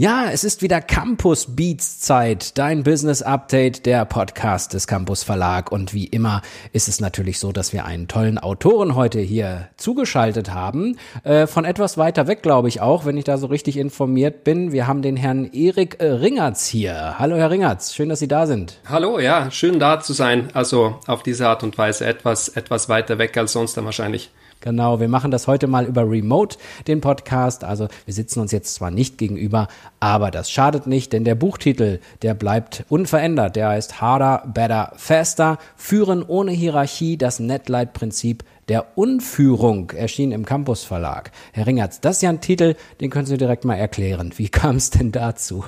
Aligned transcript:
Ja, 0.00 0.30
es 0.32 0.44
ist 0.44 0.62
wieder 0.62 0.80
Campus 0.80 1.54
Beats 1.56 2.00
Zeit, 2.00 2.56
dein 2.56 2.84
Business 2.84 3.20
Update, 3.20 3.84
der 3.84 4.06
Podcast 4.06 4.72
des 4.72 4.86
Campus 4.86 5.24
Verlag. 5.24 5.70
Und 5.70 5.92
wie 5.92 6.06
immer 6.06 6.40
ist 6.72 6.88
es 6.88 7.02
natürlich 7.02 7.38
so, 7.38 7.52
dass 7.52 7.74
wir 7.74 7.84
einen 7.84 8.08
tollen 8.08 8.38
Autoren 8.38 8.94
heute 8.94 9.20
hier 9.20 9.68
zugeschaltet 9.76 10.54
haben. 10.54 10.96
Äh, 11.22 11.46
von 11.46 11.66
etwas 11.66 11.98
weiter 11.98 12.26
weg, 12.28 12.42
glaube 12.42 12.68
ich 12.68 12.80
auch, 12.80 13.04
wenn 13.04 13.18
ich 13.18 13.24
da 13.24 13.36
so 13.36 13.48
richtig 13.48 13.76
informiert 13.76 14.42
bin. 14.42 14.72
Wir 14.72 14.86
haben 14.86 15.02
den 15.02 15.18
Herrn 15.18 15.44
Erik 15.52 16.00
äh, 16.00 16.06
Ringertz 16.06 16.66
hier. 16.66 17.18
Hallo, 17.18 17.36
Herr 17.36 17.50
Ringertz. 17.50 17.92
Schön, 17.92 18.08
dass 18.08 18.20
Sie 18.20 18.28
da 18.28 18.46
sind. 18.46 18.80
Hallo, 18.88 19.18
ja, 19.18 19.50
schön 19.50 19.78
da 19.78 20.00
zu 20.00 20.14
sein. 20.14 20.48
Also 20.54 20.98
auf 21.06 21.22
diese 21.22 21.46
Art 21.46 21.62
und 21.62 21.76
Weise 21.76 22.06
etwas, 22.06 22.48
etwas 22.48 22.88
weiter 22.88 23.18
weg 23.18 23.36
als 23.36 23.52
sonst 23.52 23.76
dann 23.76 23.84
wahrscheinlich. 23.84 24.30
Genau, 24.60 25.00
wir 25.00 25.08
machen 25.08 25.30
das 25.30 25.46
heute 25.46 25.66
mal 25.66 25.86
über 25.86 26.08
Remote, 26.08 26.58
den 26.86 27.00
Podcast. 27.00 27.64
Also 27.64 27.88
wir 28.04 28.12
sitzen 28.12 28.40
uns 28.40 28.52
jetzt 28.52 28.74
zwar 28.74 28.90
nicht 28.90 29.16
gegenüber, 29.16 29.68
aber 30.00 30.30
das 30.30 30.50
schadet 30.50 30.86
nicht, 30.86 31.14
denn 31.14 31.24
der 31.24 31.34
Buchtitel, 31.34 31.98
der 32.20 32.34
bleibt 32.34 32.84
unverändert. 32.90 33.56
Der 33.56 33.70
heißt 33.70 34.02
Harder, 34.02 34.44
Better, 34.52 34.92
Faster. 34.96 35.58
Führen 35.76 36.22
ohne 36.22 36.52
Hierarchie, 36.52 37.16
das 37.16 37.40
Netlight-Prinzip 37.40 38.44
der 38.68 38.98
Unführung 38.98 39.90
erschien 39.90 40.30
im 40.30 40.44
Campus 40.44 40.84
Verlag. 40.84 41.32
Herr 41.52 41.66
Ringertz, 41.66 42.00
das 42.00 42.16
ist 42.16 42.22
ja 42.22 42.28
ein 42.28 42.42
Titel, 42.42 42.76
den 43.00 43.10
können 43.10 43.26
Sie 43.26 43.38
direkt 43.38 43.64
mal 43.64 43.76
erklären. 43.76 44.32
Wie 44.36 44.48
kam 44.48 44.76
es 44.76 44.90
denn 44.90 45.10
dazu? 45.10 45.64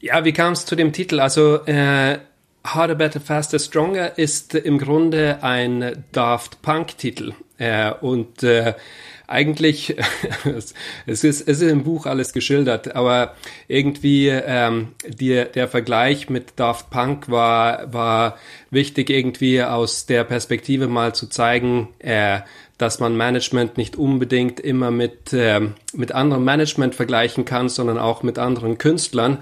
Ja, 0.00 0.24
wie 0.24 0.32
kam 0.32 0.52
es 0.52 0.64
zu 0.64 0.76
dem 0.76 0.92
Titel? 0.92 1.18
Also 1.18 1.64
äh, 1.64 2.18
Harder, 2.74 2.94
Better, 2.94 3.20
Faster, 3.20 3.58
Stronger 3.58 4.18
ist 4.18 4.54
im 4.54 4.78
Grunde 4.78 5.38
ein 5.42 6.04
Daft 6.12 6.62
Punk-Titel. 6.62 7.32
Äh, 7.58 7.92
und 8.00 8.42
äh, 8.42 8.74
eigentlich, 9.26 9.96
es 11.06 11.24
ist, 11.24 11.24
es 11.24 11.60
ist 11.60 11.62
im 11.62 11.84
Buch 11.84 12.06
alles 12.06 12.32
geschildert, 12.32 12.96
aber 12.96 13.34
irgendwie 13.68 14.28
ähm, 14.28 14.92
die, 15.06 15.44
der 15.54 15.68
Vergleich 15.68 16.30
mit 16.30 16.54
Daft 16.56 16.90
Punk 16.90 17.28
war, 17.28 17.92
war 17.92 18.38
wichtig, 18.70 19.10
irgendwie 19.10 19.62
aus 19.62 20.06
der 20.06 20.24
Perspektive 20.24 20.88
mal 20.88 21.14
zu 21.14 21.28
zeigen, 21.28 21.88
äh, 21.98 22.40
dass 22.78 23.00
man 23.00 23.16
Management 23.16 23.76
nicht 23.76 23.96
unbedingt 23.96 24.60
immer 24.60 24.90
mit, 24.90 25.32
äh, 25.32 25.60
mit 25.92 26.12
anderem 26.12 26.44
Management 26.44 26.94
vergleichen 26.94 27.44
kann, 27.44 27.68
sondern 27.68 27.98
auch 27.98 28.22
mit 28.22 28.38
anderen 28.38 28.78
Künstlern. 28.78 29.38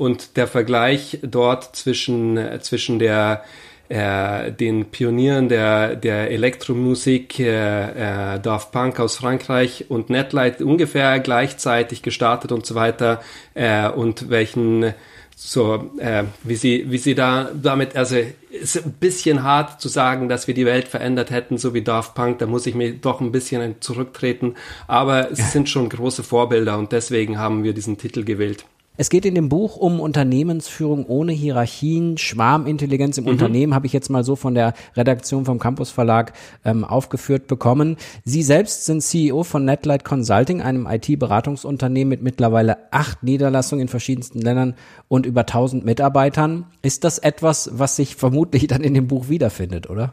Und 0.00 0.38
der 0.38 0.46
Vergleich 0.46 1.18
dort 1.20 1.76
zwischen, 1.76 2.40
zwischen 2.62 2.98
der 2.98 3.44
äh, 3.90 4.50
den 4.50 4.86
Pionieren 4.86 5.50
der, 5.50 5.94
der 5.94 6.30
Elektromusik, 6.30 7.38
äh, 7.38 8.36
äh, 8.36 8.40
Daft 8.40 8.72
Punk 8.72 8.98
aus 8.98 9.18
Frankreich 9.18 9.90
und 9.90 10.08
Netlight 10.08 10.62
ungefähr 10.62 11.20
gleichzeitig 11.20 12.00
gestartet 12.00 12.50
und 12.50 12.64
so 12.64 12.74
weiter 12.74 13.20
äh, 13.52 13.90
und 13.90 14.30
welchen 14.30 14.94
so 15.36 15.90
äh, 15.98 16.24
wie 16.44 16.56
sie 16.56 16.86
wie 16.88 16.98
sie 16.98 17.14
da 17.14 17.50
damit 17.52 17.94
also 17.94 18.16
ist 18.50 18.82
ein 18.82 18.92
bisschen 18.92 19.42
hart 19.42 19.82
zu 19.82 19.90
sagen, 19.90 20.30
dass 20.30 20.46
wir 20.46 20.54
die 20.54 20.64
Welt 20.64 20.88
verändert 20.88 21.30
hätten, 21.30 21.58
so 21.58 21.74
wie 21.74 21.82
Daft 21.82 22.14
Punk. 22.14 22.38
Da 22.38 22.46
muss 22.46 22.66
ich 22.66 22.74
mir 22.74 22.94
doch 22.94 23.20
ein 23.20 23.32
bisschen 23.32 23.82
zurücktreten. 23.82 24.54
Aber 24.86 25.30
es 25.30 25.52
sind 25.52 25.68
schon 25.68 25.90
große 25.90 26.22
Vorbilder 26.22 26.78
und 26.78 26.92
deswegen 26.92 27.38
haben 27.38 27.64
wir 27.64 27.74
diesen 27.74 27.98
Titel 27.98 28.24
gewählt. 28.24 28.64
Es 29.00 29.08
geht 29.08 29.24
in 29.24 29.34
dem 29.34 29.48
Buch 29.48 29.78
um 29.78 29.98
Unternehmensführung 29.98 31.06
ohne 31.06 31.32
Hierarchien, 31.32 32.18
Schwarmintelligenz 32.18 33.16
im 33.16 33.24
mhm. 33.24 33.30
Unternehmen, 33.30 33.74
habe 33.74 33.86
ich 33.86 33.94
jetzt 33.94 34.10
mal 34.10 34.24
so 34.24 34.36
von 34.36 34.54
der 34.54 34.74
Redaktion 34.94 35.46
vom 35.46 35.58
Campus 35.58 35.90
Verlag 35.90 36.34
ähm, 36.66 36.84
aufgeführt 36.84 37.46
bekommen. 37.46 37.96
Sie 38.26 38.42
selbst 38.42 38.84
sind 38.84 39.02
CEO 39.02 39.42
von 39.42 39.64
Netlight 39.64 40.04
Consulting, 40.04 40.60
einem 40.60 40.86
IT-Beratungsunternehmen 40.86 42.10
mit 42.10 42.20
mittlerweile 42.20 42.92
acht 42.92 43.22
Niederlassungen 43.22 43.84
in 43.84 43.88
verschiedensten 43.88 44.42
Ländern 44.42 44.74
und 45.08 45.24
über 45.24 45.40
1000 45.40 45.82
Mitarbeitern. 45.82 46.66
Ist 46.82 47.04
das 47.04 47.16
etwas, 47.16 47.70
was 47.72 47.96
sich 47.96 48.16
vermutlich 48.16 48.66
dann 48.66 48.82
in 48.82 48.92
dem 48.92 49.06
Buch 49.06 49.30
wiederfindet, 49.30 49.88
oder? 49.88 50.12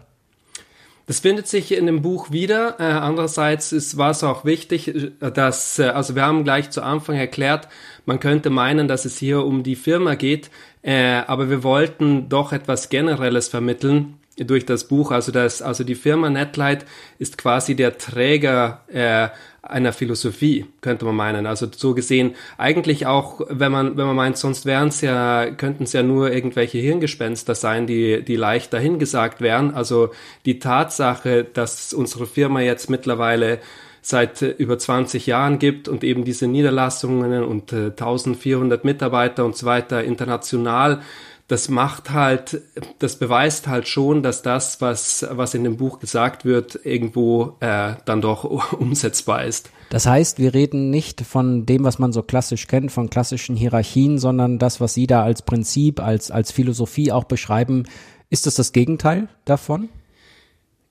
Das 1.07 1.22
findet 1.22 1.47
sich 1.47 1.72
in 1.72 1.85
dem 1.85 2.01
Buch 2.01 2.31
wieder. 2.31 2.81
Äh, 2.81 2.84
andererseits 2.84 3.72
ist, 3.72 3.97
war 3.97 4.12
es 4.12 4.25
auch 4.25 4.44
wichtig, 4.44 4.90
äh, 4.90 5.31
dass, 5.31 5.79
äh, 5.79 5.85
also 5.85 6.16
wir 6.16 6.23
haben 6.23 6.44
gleich 6.44 6.69
zu 6.69 6.84
Anfang 6.84 7.16
erklärt, 7.16 7.69
man 8.06 8.19
könnte 8.19 8.50
meinen, 8.50 8.90
dass 8.90 9.06
es 9.06 9.17
hier 9.17 9.46
um 9.46 9.63
die 9.63 9.75
Firma 9.75 10.16
geht, 10.16 10.50
aber 10.84 11.50
wir 11.50 11.63
wollten 11.63 12.29
doch 12.29 12.53
etwas 12.53 12.88
Generelles 12.88 13.50
vermitteln 13.50 14.17
durch 14.38 14.66
das 14.66 14.88
Buch. 14.88 15.12
Also 15.12 15.31
das, 15.31 15.62
also 15.62 15.84
die 15.84 15.96
Firma 15.96 16.30
Netlight 16.30 16.86
ist 17.20 17.38
quasi 17.38 17.75
der 17.75 17.98
Träger 17.98 18.81
äh, 18.88 19.30
einer 19.62 19.94
Philosophie, 19.94 20.66
könnte 20.81 21.06
man 21.06 21.16
meinen. 21.16 21.46
Also 21.46 21.68
so 21.75 21.94
gesehen, 21.94 22.36
eigentlich 22.58 23.06
auch, 23.06 23.42
wenn 23.50 23.72
man, 23.72 23.97
wenn 23.97 24.06
man 24.06 24.16
meint, 24.16 24.38
sonst 24.38 24.66
wären 24.66 24.90
es 24.90 25.02
ja, 25.02 25.50
könnten 25.52 25.84
es 25.84 25.94
ja 25.94 26.03
nur 26.03 26.31
irgendwelche 26.31 26.78
Hirngespenster 26.78 27.56
sein, 27.56 27.88
die, 27.88 28.24
die 28.24 28.36
leicht 28.36 28.74
dahingesagt 28.74 29.42
wären. 29.42 29.74
Also 29.74 30.12
die 30.46 30.59
Tatsache, 30.59 31.44
dass 31.44 31.94
unsere 31.94 32.28
Firma 32.28 32.62
jetzt 32.62 32.90
mittlerweile 32.90 33.59
seit 34.02 34.42
äh, 34.42 34.50
über 34.52 34.78
20 34.78 35.26
Jahren 35.28 35.59
gibt 35.59 35.88
und 35.90 36.03
eben 36.03 36.24
diese 36.24 36.47
Niederlassungen 36.47 37.44
und 37.44 37.74
äh, 37.74 37.88
1400 37.88 38.86
Mitarbeiter 38.86 39.44
und 39.44 39.58
so 39.58 39.66
weiter 39.66 40.03
international 40.03 41.02
das 41.47 41.69
macht 41.69 42.12
halt, 42.12 42.62
das 43.00 43.16
beweist 43.18 43.68
halt 43.68 43.88
schon, 43.88 44.22
dass 44.22 44.41
das, 44.41 44.81
was, 44.81 45.25
was 45.30 45.53
in 45.53 45.63
dem 45.63 45.78
Buch 45.78 46.00
gesagt 46.00 46.44
wird, 46.44 46.78
irgendwo 46.84 47.56
äh, 47.62 47.94
dann 48.06 48.22
doch 48.22 48.44
umsetzbar 48.74 49.46
ist. 49.46 49.69
Das 49.90 50.06
heißt, 50.06 50.40
wir 50.40 50.53
reden 50.53 50.90
nicht 50.90 51.22
von 51.22 51.66
dem, 51.66 51.85
was 51.85 52.00
man 52.00 52.12
so 52.12 52.22
klassisch 52.22 52.68
kennt, 52.68 52.91
von 52.91 53.09
klassischen 53.09 53.56
Hierarchien, 53.56 54.19
sondern 54.19 54.59
das, 54.59 54.81
was 54.81 54.94
Sie 54.94 55.08
da 55.08 55.24
als 55.24 55.41
Prinzip, 55.41 56.02
als, 56.02 56.31
als 56.31 56.52
Philosophie 56.52 57.13
auch 57.13 57.24
beschreiben. 57.24 57.84
Ist 58.29 58.46
das 58.46 58.56
das 58.56 58.74
Gegenteil 58.74 59.29
davon? 59.46 59.88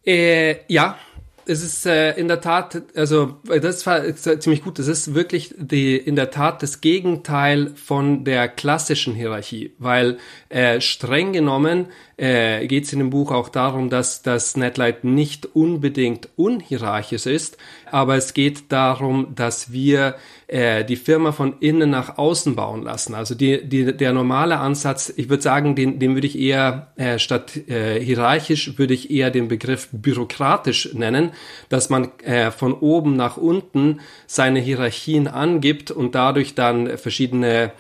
Äh, 0.06 0.56
ja, 0.68 0.96
es 1.48 1.62
ist 1.62 1.86
äh, 1.86 2.12
in 2.18 2.28
der 2.28 2.40
Tat, 2.40 2.82
also 2.96 3.36
das 3.44 3.86
war 3.86 4.02
ziemlich 4.16 4.62
gut. 4.62 4.78
Es 4.78 4.88
ist 4.88 5.14
wirklich 5.14 5.54
die 5.56 5.96
in 5.96 6.16
der 6.16 6.30
Tat 6.30 6.62
das 6.62 6.80
Gegenteil 6.80 7.72
von 7.76 8.24
der 8.24 8.48
klassischen 8.48 9.14
Hierarchie, 9.14 9.72
weil 9.78 10.18
äh, 10.48 10.80
streng 10.80 11.32
genommen 11.32 11.86
äh, 12.16 12.66
geht 12.66 12.84
es 12.84 12.92
in 12.92 12.98
dem 12.98 13.10
Buch 13.10 13.30
auch 13.30 13.48
darum, 13.48 13.90
dass 13.90 14.22
das 14.22 14.56
Netlight 14.56 15.04
nicht 15.04 15.46
unbedingt 15.54 16.28
unhierarchisch 16.36 17.26
ist, 17.26 17.58
aber 17.90 18.16
es 18.16 18.34
geht 18.34 18.72
darum, 18.72 19.34
dass 19.34 19.70
wir 19.70 20.16
äh, 20.48 20.84
die 20.84 20.96
Firma 20.96 21.32
von 21.32 21.56
innen 21.60 21.90
nach 21.90 22.18
außen 22.18 22.56
bauen 22.56 22.82
lassen. 22.82 23.14
Also 23.14 23.34
die, 23.34 23.68
die, 23.68 23.96
der 23.96 24.12
normale 24.12 24.58
Ansatz, 24.58 25.12
ich 25.14 25.28
würde 25.28 25.42
sagen, 25.42 25.74
den, 25.74 25.98
den 25.98 26.14
würde 26.14 26.26
ich 26.26 26.38
eher 26.38 26.92
äh, 26.96 27.18
statt 27.18 27.56
äh, 27.68 28.00
hierarchisch 28.00 28.78
würde 28.78 28.94
ich 28.94 29.10
eher 29.10 29.30
den 29.30 29.48
Begriff 29.48 29.88
bürokratisch 29.92 30.94
nennen, 30.94 31.32
dass 31.68 31.90
man 31.90 32.10
äh, 32.20 32.50
von 32.50 32.74
oben 32.74 33.16
nach 33.16 33.36
unten 33.36 34.00
seine 34.26 34.60
Hierarchien 34.60 35.28
angibt 35.28 35.90
und 35.90 36.14
dadurch 36.14 36.54
dann 36.54 36.98
verschiedene 36.98 37.72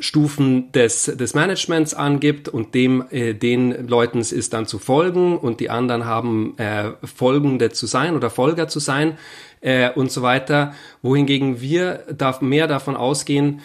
Stufen 0.00 0.72
des, 0.72 1.04
des 1.04 1.34
Managements 1.34 1.94
angibt 1.94 2.48
und 2.48 2.74
dem 2.74 3.04
äh, 3.10 3.32
den 3.32 3.86
Leuten 3.86 4.18
ist 4.18 4.52
dann 4.52 4.66
zu 4.66 4.78
folgen 4.78 5.38
und 5.38 5.60
die 5.60 5.70
anderen 5.70 6.04
haben 6.04 6.58
äh, 6.58 6.92
Folgende 7.04 7.70
zu 7.70 7.86
sein 7.86 8.16
oder 8.16 8.30
Folger 8.30 8.66
zu 8.66 8.80
sein 8.80 9.16
äh, 9.60 9.90
und 9.90 10.10
so 10.10 10.22
weiter. 10.22 10.74
Wohingegen 11.02 11.60
wir 11.60 12.04
darf 12.16 12.40
mehr 12.40 12.66
davon 12.66 12.96
ausgehen, 12.96 13.60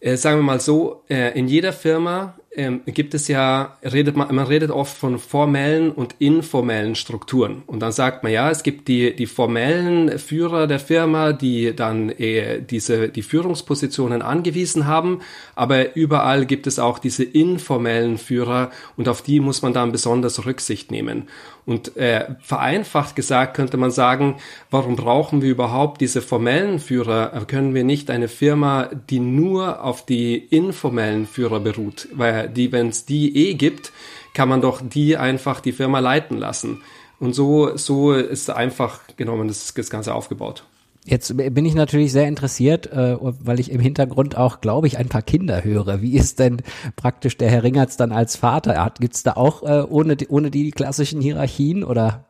äh, 0.00 0.16
sagen 0.16 0.38
wir 0.38 0.44
mal 0.44 0.60
so, 0.60 1.04
äh, 1.10 1.38
in 1.38 1.48
jeder 1.48 1.72
Firma 1.74 2.37
ähm, 2.54 2.80
gibt 2.86 3.14
es 3.14 3.28
ja, 3.28 3.76
redet 3.82 4.16
man, 4.16 4.34
man 4.34 4.46
redet 4.46 4.70
oft 4.70 4.96
von 4.96 5.18
formellen 5.18 5.90
und 5.90 6.16
informellen 6.18 6.94
Strukturen. 6.94 7.62
Und 7.66 7.80
dann 7.80 7.92
sagt 7.92 8.22
man 8.22 8.32
ja, 8.32 8.50
es 8.50 8.62
gibt 8.62 8.88
die, 8.88 9.14
die 9.14 9.26
formellen 9.26 10.18
Führer 10.18 10.66
der 10.66 10.80
Firma, 10.80 11.32
die 11.32 11.76
dann 11.76 12.08
äh, 12.10 12.62
diese, 12.62 13.10
die 13.10 13.22
Führungspositionen 13.22 14.22
angewiesen 14.22 14.86
haben. 14.86 15.20
Aber 15.54 15.94
überall 15.94 16.46
gibt 16.46 16.66
es 16.66 16.78
auch 16.78 16.98
diese 16.98 17.22
informellen 17.22 18.18
Führer 18.18 18.70
und 18.96 19.08
auf 19.08 19.22
die 19.22 19.40
muss 19.40 19.62
man 19.62 19.72
dann 19.74 19.92
besonders 19.92 20.46
Rücksicht 20.46 20.90
nehmen. 20.90 21.28
Und 21.68 21.98
äh, 21.98 22.28
vereinfacht 22.40 23.14
gesagt 23.14 23.54
könnte 23.54 23.76
man 23.76 23.90
sagen, 23.90 24.36
warum 24.70 24.96
brauchen 24.96 25.42
wir 25.42 25.50
überhaupt 25.50 26.00
diese 26.00 26.22
formellen 26.22 26.78
Führer? 26.78 27.44
Können 27.46 27.74
wir 27.74 27.84
nicht 27.84 28.08
eine 28.08 28.28
Firma, 28.28 28.88
die 29.10 29.20
nur 29.20 29.84
auf 29.84 30.06
die 30.06 30.38
informellen 30.38 31.26
Führer 31.26 31.60
beruht? 31.60 32.08
Weil 32.14 32.48
die, 32.48 32.72
wenn 32.72 32.88
es 32.88 33.04
die 33.04 33.36
eh 33.36 33.52
gibt, 33.52 33.92
kann 34.32 34.48
man 34.48 34.62
doch 34.62 34.80
die 34.82 35.18
einfach 35.18 35.60
die 35.60 35.72
Firma 35.72 35.98
leiten 35.98 36.38
lassen. 36.38 36.80
Und 37.20 37.34
so, 37.34 37.76
so 37.76 38.14
ist 38.14 38.48
einfach 38.48 39.00
genommen 39.18 39.48
das, 39.48 39.74
das 39.74 39.90
Ganze 39.90 40.14
aufgebaut. 40.14 40.64
Jetzt 41.10 41.34
bin 41.36 41.64
ich 41.64 41.74
natürlich 41.74 42.12
sehr 42.12 42.28
interessiert, 42.28 42.92
äh, 42.92 43.16
weil 43.20 43.60
ich 43.60 43.70
im 43.70 43.80
Hintergrund 43.80 44.36
auch, 44.36 44.60
glaube 44.60 44.86
ich, 44.86 44.98
ein 44.98 45.08
paar 45.08 45.22
Kinder 45.22 45.64
höre. 45.64 46.02
Wie 46.02 46.16
ist 46.16 46.38
denn 46.38 46.58
praktisch 46.96 47.38
der 47.38 47.50
Herr 47.50 47.62
Ringertz 47.62 47.96
dann 47.96 48.12
als 48.12 48.36
Vater? 48.36 48.92
Gibt 49.00 49.14
es 49.14 49.22
da 49.22 49.32
auch 49.32 49.62
äh, 49.62 49.84
ohne, 49.88 50.18
ohne 50.28 50.50
die 50.50 50.70
klassischen 50.70 51.22
Hierarchien 51.22 51.82
oder? 51.82 52.26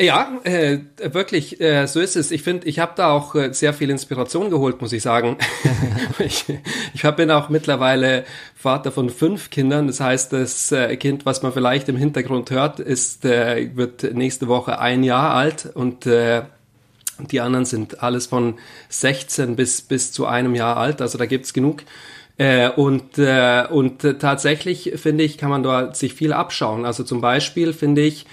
Ja, 0.00 0.40
äh, 0.42 0.78
wirklich, 1.12 1.60
äh, 1.60 1.86
so 1.86 2.00
ist 2.00 2.16
es. 2.16 2.32
Ich 2.32 2.42
finde, 2.42 2.66
ich 2.66 2.80
habe 2.80 2.92
da 2.96 3.12
auch 3.12 3.36
äh, 3.36 3.52
sehr 3.52 3.72
viel 3.72 3.88
Inspiration 3.88 4.50
geholt, 4.50 4.80
muss 4.80 4.92
ich 4.92 5.02
sagen. 5.02 5.36
ich 6.18 6.46
ich 6.92 7.04
hab, 7.04 7.18
bin 7.18 7.30
auch 7.30 7.50
mittlerweile 7.50 8.24
Vater 8.56 8.90
von 8.90 9.10
fünf 9.10 9.50
Kindern. 9.50 9.86
Das 9.86 10.00
heißt, 10.00 10.32
das 10.32 10.72
äh, 10.72 10.96
Kind, 10.96 11.24
was 11.24 11.42
man 11.42 11.52
vielleicht 11.52 11.88
im 11.88 11.96
Hintergrund 11.96 12.50
hört, 12.50 12.80
ist 12.80 13.24
äh, 13.24 13.76
wird 13.76 14.02
nächste 14.12 14.48
Woche 14.48 14.80
ein 14.80 15.04
Jahr 15.04 15.34
alt 15.34 15.70
und 15.72 16.06
äh, 16.06 16.42
die 17.18 17.40
anderen 17.40 17.64
sind 17.64 18.02
alles 18.02 18.26
von 18.26 18.58
16 18.88 19.56
bis, 19.56 19.82
bis 19.82 20.12
zu 20.12 20.26
einem 20.26 20.54
Jahr 20.54 20.76
alt. 20.76 21.00
Also 21.00 21.18
da 21.18 21.26
gibt's 21.26 21.52
genug. 21.52 21.82
Äh, 22.38 22.70
und 22.70 23.18
äh, 23.18 23.66
und 23.70 24.04
äh, 24.04 24.18
tatsächlich, 24.18 24.94
finde 24.96 25.24
ich, 25.24 25.36
kann 25.36 25.50
man 25.50 25.62
dort 25.62 25.96
sich 25.96 26.14
viel 26.14 26.32
abschauen. 26.32 26.86
Also 26.86 27.04
zum 27.04 27.20
Beispiel 27.20 27.72
finde 27.72 28.02
ich, 28.02 28.26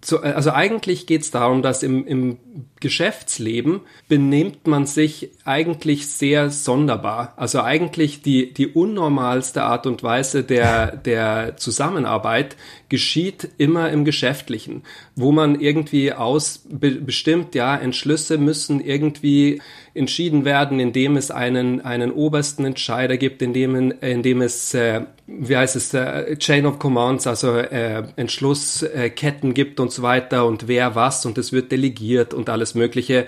zu, 0.00 0.20
also 0.20 0.50
eigentlich 0.50 1.06
geht's 1.06 1.30
darum, 1.30 1.62
dass 1.62 1.82
im, 1.82 2.06
im 2.06 2.38
Geschäftsleben 2.80 3.80
benimmt 4.08 4.66
man 4.66 4.86
sich 4.86 5.30
eigentlich 5.44 6.06
sehr 6.06 6.50
sonderbar. 6.50 7.34
Also 7.36 7.62
eigentlich 7.62 8.22
die, 8.22 8.54
die 8.54 8.68
unnormalste 8.68 9.64
Art 9.64 9.86
und 9.86 10.02
Weise 10.04 10.44
der, 10.44 10.96
der 10.96 11.56
Zusammenarbeit 11.56 12.56
geschieht 12.88 13.48
immer 13.58 13.90
im 13.90 14.04
Geschäftlichen, 14.04 14.82
wo 15.16 15.32
man 15.32 15.60
irgendwie 15.60 16.12
aus 16.12 16.62
bestimmt, 16.70 17.56
ja, 17.56 17.76
Entschlüsse 17.76 18.38
müssen 18.38 18.80
irgendwie 18.80 19.60
entschieden 19.94 20.44
werden, 20.44 20.78
indem 20.78 21.16
es 21.16 21.30
einen, 21.30 21.80
einen 21.80 22.12
obersten 22.12 22.64
Entscheider 22.64 23.16
gibt, 23.16 23.42
indem, 23.42 23.90
indem 24.00 24.42
es, 24.42 24.74
äh, 24.74 25.02
wie 25.26 25.56
heißt 25.56 25.74
es, 25.74 25.92
äh, 25.92 26.36
Chain 26.36 26.66
of 26.66 26.78
Commands, 26.78 27.26
also 27.26 27.56
äh, 27.56 28.04
Entschlussketten 28.16 29.54
gibt 29.54 29.80
und 29.80 29.90
so 29.90 30.02
weiter 30.02 30.46
und 30.46 30.68
wer 30.68 30.94
was 30.94 31.26
und 31.26 31.36
es 31.36 31.52
wird 31.52 31.72
delegiert 31.72 32.32
und 32.32 32.48
alles 32.48 32.74
Mögliche. 32.74 33.26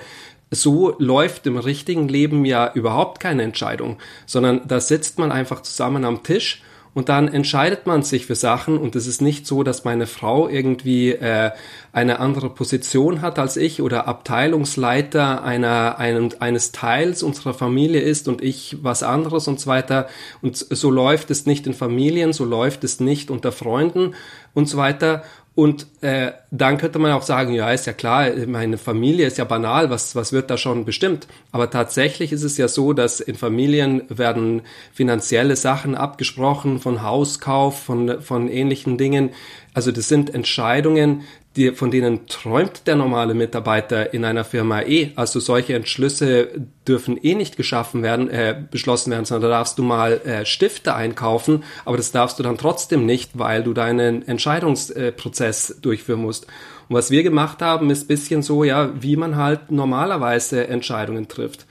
So 0.54 0.94
läuft 0.98 1.46
im 1.46 1.56
richtigen 1.56 2.08
Leben 2.08 2.44
ja 2.44 2.70
überhaupt 2.72 3.20
keine 3.20 3.42
Entscheidung, 3.42 3.98
sondern 4.26 4.62
da 4.66 4.80
sitzt 4.80 5.18
man 5.18 5.32
einfach 5.32 5.62
zusammen 5.62 6.04
am 6.04 6.22
Tisch 6.22 6.62
und 6.94 7.08
dann 7.08 7.26
entscheidet 7.26 7.86
man 7.86 8.02
sich 8.02 8.26
für 8.26 8.36
Sachen 8.36 8.78
und 8.78 8.94
es 8.94 9.08
ist 9.08 9.20
nicht 9.20 9.48
so, 9.48 9.64
dass 9.64 9.84
meine 9.84 10.06
Frau 10.06 10.48
irgendwie 10.48 11.10
äh, 11.10 11.50
eine 11.92 12.20
andere 12.20 12.50
Position 12.50 13.20
hat 13.20 13.40
als 13.40 13.56
ich 13.56 13.82
oder 13.82 14.06
Abteilungsleiter 14.06 15.42
einer, 15.42 15.98
einem, 15.98 16.30
eines 16.38 16.70
Teils 16.70 17.24
unserer 17.24 17.52
Familie 17.52 18.00
ist 18.00 18.28
und 18.28 18.42
ich 18.42 18.78
was 18.80 19.02
anderes 19.02 19.48
und 19.48 19.58
so 19.58 19.66
weiter. 19.66 20.06
Und 20.40 20.56
so 20.56 20.90
läuft 20.92 21.32
es 21.32 21.46
nicht 21.46 21.66
in 21.66 21.74
Familien, 21.74 22.32
so 22.32 22.44
läuft 22.44 22.84
es 22.84 23.00
nicht 23.00 23.28
unter 23.28 23.50
Freunden 23.50 24.14
und 24.54 24.68
so 24.68 24.78
weiter. 24.78 25.24
Und 25.56 25.86
äh, 26.00 26.32
dann 26.50 26.78
könnte 26.78 26.98
man 26.98 27.12
auch 27.12 27.22
sagen, 27.22 27.54
ja, 27.54 27.70
ist 27.70 27.86
ja 27.86 27.92
klar, 27.92 28.28
meine 28.46 28.76
Familie 28.76 29.26
ist 29.28 29.38
ja 29.38 29.44
banal, 29.44 29.88
was, 29.88 30.16
was 30.16 30.32
wird 30.32 30.50
da 30.50 30.56
schon 30.56 30.84
bestimmt? 30.84 31.28
Aber 31.52 31.70
tatsächlich 31.70 32.32
ist 32.32 32.42
es 32.42 32.58
ja 32.58 32.66
so, 32.66 32.92
dass 32.92 33.20
in 33.20 33.36
Familien 33.36 34.02
werden 34.08 34.62
finanzielle 34.92 35.54
Sachen 35.54 35.94
abgesprochen, 35.94 36.80
von 36.80 37.02
Hauskauf, 37.02 37.80
von, 37.84 38.20
von 38.20 38.48
ähnlichen 38.48 38.98
Dingen. 38.98 39.30
Also 39.74 39.92
das 39.92 40.08
sind 40.08 40.34
Entscheidungen, 40.34 41.22
die, 41.56 41.72
von 41.72 41.90
denen 41.90 42.26
träumt 42.26 42.86
der 42.86 42.96
normale 42.96 43.34
Mitarbeiter 43.34 44.12
in 44.12 44.24
einer 44.24 44.44
Firma 44.44 44.82
eh. 44.82 45.12
Also 45.14 45.38
solche 45.38 45.74
Entschlüsse 45.74 46.48
dürfen 46.86 47.16
eh 47.22 47.34
nicht 47.34 47.56
geschaffen 47.56 48.02
werden, 48.02 48.28
äh, 48.28 48.60
beschlossen 48.70 49.12
werden, 49.12 49.24
sondern 49.24 49.50
da 49.50 49.58
darfst 49.58 49.78
du 49.78 49.82
mal 49.84 50.20
äh, 50.24 50.44
Stifte 50.44 50.94
einkaufen, 50.94 51.62
aber 51.84 51.96
das 51.96 52.10
darfst 52.10 52.38
du 52.38 52.42
dann 52.42 52.58
trotzdem 52.58 53.06
nicht, 53.06 53.38
weil 53.38 53.62
du 53.62 53.72
deinen 53.72 54.26
Entscheidungsprozess 54.26 55.70
äh, 55.70 55.80
durchführen 55.80 56.22
musst. 56.22 56.46
Und 56.88 56.96
was 56.96 57.10
wir 57.10 57.22
gemacht 57.22 57.62
haben, 57.62 57.90
ist 57.90 58.08
bisschen 58.08 58.42
so, 58.42 58.64
ja, 58.64 58.90
wie 59.00 59.16
man 59.16 59.36
halt 59.36 59.70
normalerweise 59.70 60.66
Entscheidungen 60.66 61.28
trifft. 61.28 61.66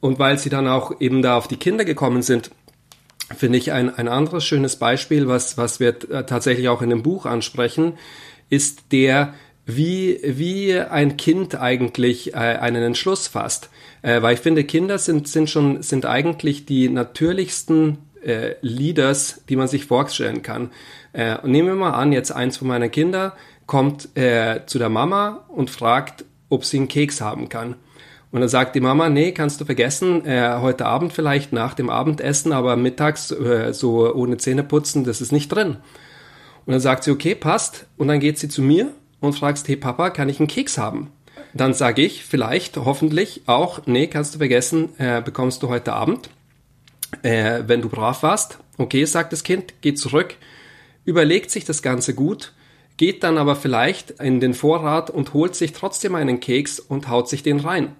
Und 0.00 0.18
weil 0.18 0.38
sie 0.38 0.50
dann 0.50 0.66
auch 0.66 1.00
eben 1.00 1.22
da 1.22 1.36
auf 1.36 1.46
die 1.46 1.56
Kinder 1.56 1.84
gekommen 1.84 2.22
sind, 2.22 2.50
finde 3.36 3.58
ich 3.58 3.72
ein, 3.72 3.94
ein 3.94 4.08
anderes 4.08 4.44
schönes 4.44 4.76
Beispiel, 4.76 5.28
was, 5.28 5.56
was 5.56 5.78
wir 5.78 5.90
äh, 6.10 6.24
tatsächlich 6.24 6.68
auch 6.68 6.82
in 6.82 6.90
dem 6.90 7.02
Buch 7.02 7.26
ansprechen, 7.26 7.94
ist 8.50 8.92
der, 8.92 9.34
wie, 9.64 10.20
wie 10.22 10.78
ein 10.78 11.16
Kind 11.16 11.54
eigentlich 11.54 12.34
äh, 12.34 12.36
einen 12.36 12.82
Entschluss 12.82 13.28
fasst. 13.28 13.70
Äh, 14.02 14.20
weil 14.22 14.34
ich 14.34 14.40
finde, 14.40 14.64
Kinder 14.64 14.98
sind, 14.98 15.28
sind 15.28 15.48
schon, 15.48 15.82
sind 15.82 16.06
eigentlich 16.06 16.66
die 16.66 16.88
natürlichsten 16.88 17.98
äh, 18.22 18.54
Leaders, 18.60 19.42
die 19.48 19.56
man 19.56 19.68
sich 19.68 19.86
vorstellen 19.86 20.42
kann. 20.42 20.70
Äh, 21.12 21.38
und 21.38 21.50
nehmen 21.50 21.68
wir 21.68 21.74
mal 21.74 21.92
an, 21.92 22.12
jetzt 22.12 22.32
eins 22.32 22.58
von 22.58 22.68
meinen 22.68 22.90
Kindern 22.90 23.32
kommt 23.66 24.16
äh, 24.16 24.60
zu 24.66 24.78
der 24.78 24.88
Mama 24.88 25.44
und 25.48 25.70
fragt, 25.70 26.24
ob 26.48 26.64
sie 26.64 26.78
einen 26.78 26.88
Keks 26.88 27.20
haben 27.20 27.48
kann. 27.48 27.76
Und 28.32 28.40
dann 28.40 28.48
sagt 28.48 28.74
die 28.74 28.80
Mama, 28.80 29.08
nee, 29.08 29.32
kannst 29.32 29.60
du 29.60 29.64
vergessen, 29.64 30.24
äh, 30.24 30.58
heute 30.60 30.86
Abend 30.86 31.12
vielleicht 31.12 31.52
nach 31.52 31.74
dem 31.74 31.90
Abendessen, 31.90 32.52
aber 32.52 32.76
mittags 32.76 33.30
äh, 33.32 33.72
so 33.72 34.12
ohne 34.14 34.36
Zähne 34.36 34.62
putzen, 34.62 35.04
das 35.04 35.20
ist 35.20 35.32
nicht 35.32 35.48
drin. 35.48 35.78
Und 36.66 36.72
dann 36.72 36.80
sagt 36.80 37.04
sie, 37.04 37.10
okay, 37.10 37.34
passt. 37.34 37.86
Und 37.96 38.08
dann 38.08 38.20
geht 38.20 38.38
sie 38.38 38.48
zu 38.48 38.62
mir 38.62 38.92
und 39.20 39.34
fragst, 39.34 39.68
hey 39.68 39.76
Papa, 39.76 40.10
kann 40.10 40.28
ich 40.28 40.38
einen 40.38 40.48
Keks 40.48 40.78
haben? 40.78 41.12
Dann 41.52 41.74
sage 41.74 42.02
ich 42.02 42.24
vielleicht, 42.24 42.76
hoffentlich 42.76 43.42
auch, 43.46 43.86
nee, 43.86 44.06
kannst 44.06 44.34
du 44.34 44.38
vergessen, 44.38 44.90
äh, 44.98 45.20
bekommst 45.20 45.62
du 45.62 45.68
heute 45.68 45.92
Abend, 45.92 46.30
äh, 47.22 47.62
wenn 47.66 47.82
du 47.82 47.88
brav 47.88 48.22
warst. 48.22 48.58
Okay, 48.78 49.04
sagt 49.04 49.32
das 49.32 49.42
Kind, 49.42 49.74
geht 49.80 49.98
zurück, 49.98 50.36
überlegt 51.04 51.50
sich 51.50 51.64
das 51.64 51.82
Ganze 51.82 52.14
gut, 52.14 52.52
geht 52.96 53.24
dann 53.24 53.36
aber 53.36 53.56
vielleicht 53.56 54.10
in 54.10 54.40
den 54.40 54.54
Vorrat 54.54 55.10
und 55.10 55.34
holt 55.34 55.54
sich 55.54 55.72
trotzdem 55.72 56.14
einen 56.14 56.40
Keks 56.40 56.78
und 56.78 57.08
haut 57.08 57.28
sich 57.28 57.42
den 57.42 57.60
rein. 57.60 57.96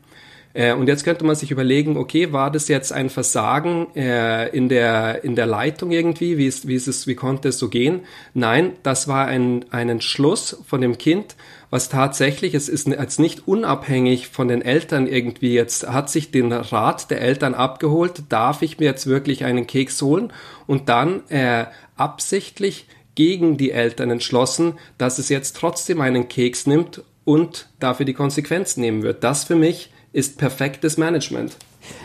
Äh, 0.52 0.74
und 0.74 0.88
jetzt 0.88 1.04
könnte 1.04 1.24
man 1.24 1.36
sich 1.36 1.50
überlegen, 1.50 1.96
okay, 1.96 2.32
war 2.32 2.50
das 2.50 2.68
jetzt 2.68 2.92
ein 2.92 3.08
Versagen 3.08 3.86
äh, 3.94 4.48
in, 4.48 4.68
der, 4.68 5.22
in 5.24 5.36
der 5.36 5.46
Leitung 5.46 5.90
irgendwie? 5.90 6.38
Wie, 6.38 6.46
ist, 6.46 6.66
wie, 6.66 6.74
ist 6.74 6.88
es, 6.88 7.06
wie 7.06 7.14
konnte 7.14 7.48
es 7.48 7.58
so 7.58 7.68
gehen? 7.68 8.00
Nein, 8.34 8.72
das 8.82 9.06
war 9.06 9.26
ein, 9.26 9.64
ein 9.70 9.88
Entschluss 9.88 10.60
von 10.66 10.80
dem 10.80 10.98
Kind, 10.98 11.36
was 11.70 11.88
tatsächlich, 11.88 12.54
es 12.54 12.68
ist 12.68 12.88
jetzt 12.88 13.20
nicht 13.20 13.46
unabhängig 13.46 14.26
von 14.26 14.48
den 14.48 14.60
Eltern 14.60 15.06
irgendwie, 15.06 15.54
jetzt 15.54 15.86
hat 15.86 16.10
sich 16.10 16.32
den 16.32 16.52
Rat 16.52 17.10
der 17.10 17.20
Eltern 17.20 17.54
abgeholt, 17.54 18.24
darf 18.28 18.62
ich 18.62 18.80
mir 18.80 18.86
jetzt 18.86 19.06
wirklich 19.06 19.44
einen 19.44 19.68
Keks 19.68 20.02
holen 20.02 20.32
und 20.66 20.88
dann 20.88 21.28
äh, 21.28 21.66
absichtlich 21.96 22.86
gegen 23.14 23.56
die 23.56 23.70
Eltern 23.70 24.10
entschlossen, 24.10 24.74
dass 24.98 25.18
es 25.18 25.28
jetzt 25.28 25.56
trotzdem 25.56 26.00
einen 26.00 26.28
Keks 26.28 26.66
nimmt 26.66 27.02
und 27.24 27.68
dafür 27.78 28.06
die 28.06 28.14
Konsequenz 28.14 28.76
nehmen 28.76 29.02
wird. 29.02 29.22
Das 29.22 29.44
für 29.44 29.54
mich 29.54 29.90
ist 30.12 30.38
perfektes 30.38 30.96
Management. 30.96 31.56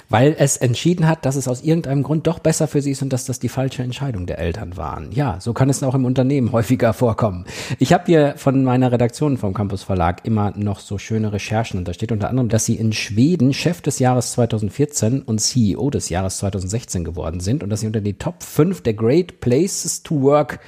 Weil 0.09 0.35
es 0.37 0.57
entschieden 0.57 1.07
hat, 1.07 1.25
dass 1.25 1.35
es 1.35 1.47
aus 1.47 1.61
irgendeinem 1.61 2.03
Grund 2.03 2.27
doch 2.27 2.39
besser 2.39 2.67
für 2.67 2.81
sie 2.81 2.91
ist 2.91 3.01
und 3.01 3.11
dass 3.11 3.25
das 3.25 3.39
die 3.39 3.49
falsche 3.49 3.83
Entscheidung 3.83 4.25
der 4.25 4.39
Eltern 4.39 4.77
waren. 4.77 5.11
Ja, 5.11 5.37
so 5.41 5.53
kann 5.53 5.69
es 5.69 5.83
auch 5.83 5.95
im 5.95 6.05
Unternehmen 6.05 6.51
häufiger 6.53 6.93
vorkommen. 6.93 7.45
Ich 7.79 7.91
habe 7.91 8.05
hier 8.05 8.35
von 8.37 8.63
meiner 8.63 8.91
Redaktion 8.91 9.37
vom 9.37 9.53
Campus 9.53 9.83
Verlag 9.83 10.25
immer 10.25 10.51
noch 10.55 10.79
so 10.79 10.97
schöne 10.97 11.33
Recherchen 11.33 11.79
und 11.79 11.87
da 11.87 11.93
steht 11.93 12.11
unter 12.11 12.29
anderem, 12.29 12.49
dass 12.49 12.65
sie 12.65 12.75
in 12.75 12.93
Schweden 12.93 13.53
Chef 13.53 13.81
des 13.81 13.99
Jahres 13.99 14.31
2014 14.33 15.21
und 15.21 15.39
CEO 15.39 15.89
des 15.89 16.09
Jahres 16.09 16.37
2016 16.37 17.03
geworden 17.03 17.39
sind 17.39 17.63
und 17.63 17.69
dass 17.69 17.81
sie 17.81 17.87
unter 17.87 18.01
die 18.01 18.17
Top 18.17 18.43
5 18.43 18.81
der 18.81 18.93
Great 18.93 19.41
Places 19.41 20.03
to 20.03 20.21
Work 20.21 20.59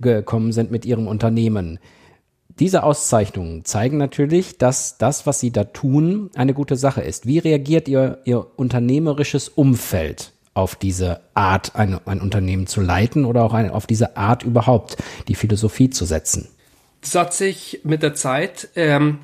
gekommen 0.00 0.52
sind 0.52 0.70
mit 0.70 0.84
ihrem 0.84 1.06
Unternehmen. 1.06 1.78
Diese 2.58 2.84
Auszeichnungen 2.84 3.66
zeigen 3.66 3.98
natürlich, 3.98 4.56
dass 4.56 4.96
das, 4.96 5.26
was 5.26 5.40
Sie 5.40 5.50
da 5.50 5.64
tun, 5.64 6.30
eine 6.34 6.54
gute 6.54 6.76
Sache 6.76 7.02
ist. 7.02 7.26
Wie 7.26 7.38
reagiert 7.38 7.86
Ihr, 7.86 8.22
Ihr 8.24 8.46
unternehmerisches 8.56 9.50
Umfeld 9.50 10.32
auf 10.54 10.74
diese 10.74 11.20
Art, 11.34 11.76
ein, 11.76 12.00
ein 12.06 12.20
Unternehmen 12.20 12.66
zu 12.66 12.80
leiten 12.80 13.26
oder 13.26 13.44
auch 13.44 13.52
ein, 13.52 13.70
auf 13.70 13.86
diese 13.86 14.16
Art 14.16 14.42
überhaupt 14.42 14.96
die 15.28 15.34
Philosophie 15.34 15.90
zu 15.90 16.06
setzen? 16.06 16.48
Das 17.02 17.14
hat 17.14 17.34
sich 17.34 17.82
mit 17.84 18.02
der 18.02 18.14
Zeit 18.14 18.68
ähm, 18.74 19.18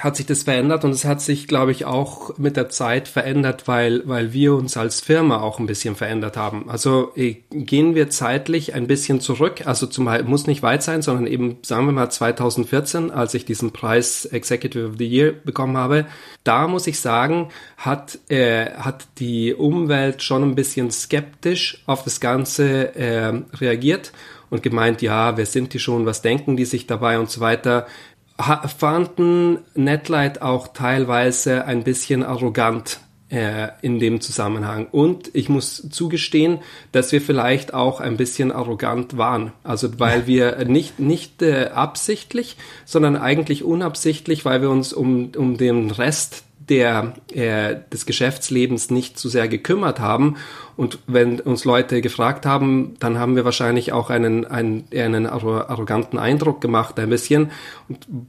hat 0.00 0.16
sich 0.16 0.26
das 0.26 0.42
verändert 0.42 0.84
und 0.84 0.90
es 0.90 1.04
hat 1.04 1.20
sich, 1.20 1.46
glaube 1.46 1.70
ich, 1.70 1.84
auch 1.84 2.36
mit 2.36 2.56
der 2.56 2.68
Zeit 2.68 3.06
verändert, 3.06 3.68
weil, 3.68 4.02
weil 4.06 4.32
wir 4.32 4.54
uns 4.54 4.76
als 4.76 5.00
Firma 5.00 5.40
auch 5.40 5.60
ein 5.60 5.66
bisschen 5.66 5.94
verändert 5.94 6.36
haben. 6.36 6.68
Also 6.68 7.12
äh, 7.14 7.36
gehen 7.50 7.94
wir 7.94 8.10
zeitlich 8.10 8.74
ein 8.74 8.88
bisschen 8.88 9.20
zurück, 9.20 9.66
also 9.66 9.86
zum 9.86 10.10
muss 10.26 10.48
nicht 10.48 10.64
weit 10.64 10.82
sein, 10.82 11.00
sondern 11.00 11.28
eben, 11.28 11.58
sagen 11.62 11.86
wir 11.86 11.92
mal 11.92 12.10
2014, 12.10 13.12
als 13.12 13.34
ich 13.34 13.44
diesen 13.44 13.70
Preis 13.70 14.24
Executive 14.24 14.88
of 14.88 14.94
the 14.98 15.06
Year 15.06 15.32
bekommen 15.32 15.76
habe, 15.76 16.06
da 16.42 16.66
muss 16.66 16.88
ich 16.88 16.98
sagen, 16.98 17.50
hat, 17.76 18.18
äh, 18.28 18.72
hat 18.72 19.06
die 19.18 19.54
Umwelt 19.54 20.24
schon 20.24 20.42
ein 20.42 20.56
bisschen 20.56 20.90
skeptisch 20.90 21.84
auf 21.86 22.02
das 22.02 22.18
Ganze 22.18 22.96
äh, 22.96 23.32
reagiert 23.54 24.12
und 24.50 24.62
gemeint, 24.62 25.02
ja, 25.02 25.36
wer 25.36 25.46
sind 25.46 25.72
die 25.72 25.78
schon, 25.78 26.04
was 26.04 26.20
denken 26.22 26.56
die 26.56 26.64
sich 26.64 26.86
dabei 26.86 27.18
und 27.18 27.30
so 27.30 27.40
weiter 27.40 27.86
fanden 28.38 29.58
Netlight 29.74 30.42
auch 30.42 30.68
teilweise 30.68 31.64
ein 31.66 31.84
bisschen 31.84 32.22
arrogant 32.22 32.98
äh, 33.30 33.68
in 33.82 33.98
dem 33.98 34.20
Zusammenhang. 34.20 34.86
Und 34.90 35.34
ich 35.34 35.48
muss 35.48 35.88
zugestehen, 35.90 36.58
dass 36.92 37.12
wir 37.12 37.20
vielleicht 37.20 37.74
auch 37.74 38.00
ein 38.00 38.16
bisschen 38.16 38.52
arrogant 38.52 39.16
waren. 39.16 39.52
Also 39.62 39.98
weil 39.98 40.26
wir 40.26 40.64
nicht, 40.64 40.98
nicht 40.98 41.42
äh, 41.42 41.66
absichtlich, 41.66 42.56
sondern 42.84 43.16
eigentlich 43.16 43.64
unabsichtlich, 43.64 44.44
weil 44.44 44.62
wir 44.62 44.70
uns 44.70 44.92
um, 44.92 45.32
um 45.36 45.56
den 45.56 45.90
Rest 45.90 46.44
der, 46.68 47.14
äh, 47.32 47.76
des 47.92 48.06
Geschäftslebens 48.06 48.90
nicht 48.90 49.18
zu 49.18 49.28
sehr 49.28 49.48
gekümmert 49.48 50.00
haben. 50.00 50.36
Und 50.76 50.98
wenn 51.06 51.40
uns 51.40 51.64
Leute 51.64 52.00
gefragt 52.00 52.46
haben, 52.46 52.94
dann 53.00 53.18
haben 53.18 53.36
wir 53.36 53.44
wahrscheinlich 53.44 53.92
auch 53.92 54.10
einen, 54.10 54.46
einen, 54.46 54.84
einen 54.94 55.26
arroganten 55.26 56.18
Eindruck 56.18 56.60
gemacht, 56.60 56.98
ein 56.98 57.10
bisschen, 57.10 57.50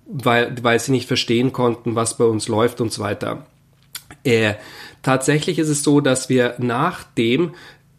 weil, 0.05 0.55
weil 0.61 0.79
sie 0.79 0.91
nicht 0.91 1.07
verstehen 1.07 1.53
konnten, 1.53 1.95
was 1.95 2.17
bei 2.17 2.25
uns 2.25 2.47
läuft 2.47 2.81
und 2.81 2.91
so 2.91 3.01
weiter. 3.01 3.45
Äh, 4.23 4.55
tatsächlich 5.01 5.59
ist 5.59 5.69
es 5.69 5.83
so, 5.83 6.01
dass 6.01 6.29
wir 6.29 6.55
nachdem 6.57 7.53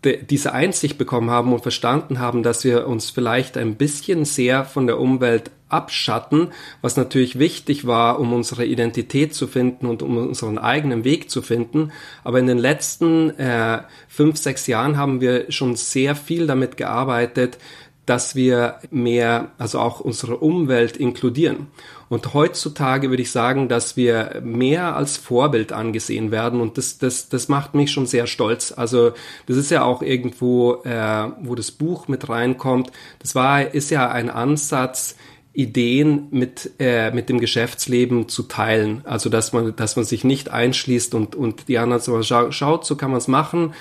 diese 0.05 0.52
Einsicht 0.52 0.99
bekommen 0.99 1.31
haben 1.31 1.52
und 1.52 1.62
verstanden 1.62 2.21
haben, 2.21 2.43
dass 2.43 2.62
wir 2.62 2.87
uns 2.87 3.11
vielleicht 3.11 3.57
ein 3.57 3.75
bisschen 3.75 4.25
sehr 4.25 4.64
von 4.64 4.87
der 4.87 5.00
Umwelt 5.00 5.50
abschatten, 5.68 6.49
was 6.80 6.96
natürlich 6.96 7.38
wichtig 7.38 7.87
war, 7.87 8.20
um 8.20 8.32
unsere 8.32 8.64
Identität 8.64 9.35
zu 9.35 9.46
finden 9.46 9.87
und 9.87 10.02
um 10.02 10.16
unseren 10.16 10.58
eigenen 10.58 11.04
Weg 11.04 11.30
zu 11.30 11.42
finden. 11.42 11.90
Aber 12.23 12.38
in 12.38 12.46
den 12.46 12.58
letzten 12.58 13.30
äh, 13.38 13.82
fünf, 14.08 14.37
sechs 14.37 14.66
Jahren 14.66 14.96
haben 14.96 15.20
wir 15.20 15.50
schon 15.50 15.75
sehr 15.76 16.14
viel 16.14 16.46
damit 16.46 16.76
gearbeitet, 16.76 17.58
dass 18.06 18.37
wir 18.37 18.76
mehr, 18.90 19.50
also 19.58 19.80
auch 19.80 19.99
unsere 19.99 20.37
Umwelt 20.37 20.96
inkludieren. 20.96 21.66
Und 22.08 22.35
heutzutage 22.35 23.11
würde 23.11 23.23
ich 23.23 23.32
sagen, 23.32 23.68
dass 23.68 23.96
wir 23.96 24.40
mehr 24.44 24.94
als 24.94 25.16
Vorbild 25.16 25.73
angesehen 25.73 26.30
werden 26.30 26.61
und 26.61 26.78
das, 26.78 26.99
das, 26.99 27.28
das 27.28 27.49
macht 27.49 27.75
mich 27.75 27.90
schon 27.90 28.06
sehr 28.06 28.28
stolz. 28.28 28.73
Also 28.76 29.12
das 29.46 29.56
ist 29.56 29.73
ja 29.73 29.82
auch 29.82 30.02
irgendwo, 30.02 30.85
äh, 30.85 31.30
wo 31.40 31.56
das 31.56 31.73
Buch 31.73 32.06
mit 32.06 32.28
reinkommt. 32.28 32.92
Das 33.18 33.35
war, 33.35 33.75
ist 33.75 33.90
ja 33.90 34.08
ein 34.08 34.30
Ansatz, 34.30 35.16
Ideen 35.56 36.28
mit, 36.30 36.72
äh, 36.78 37.10
mit 37.12 37.28
dem 37.28 37.40
Geschäftsleben 37.40 38.28
zu 38.28 38.42
teilen. 38.42 39.00
Also 39.04 39.30
dass 39.30 39.52
man, 39.52 39.75
dass 39.75 39.96
man 39.96 40.04
sich 40.04 40.22
nicht 40.22 40.50
einschließt 40.50 41.14
und, 41.14 41.34
und 41.34 41.68
die 41.68 41.78
anderen 41.78 42.02
so, 42.02 42.22
schaut, 42.22 42.84
so 42.84 42.96
kann 42.96 43.10
man 43.10 43.18
es 43.18 43.28
machen, 43.28 43.72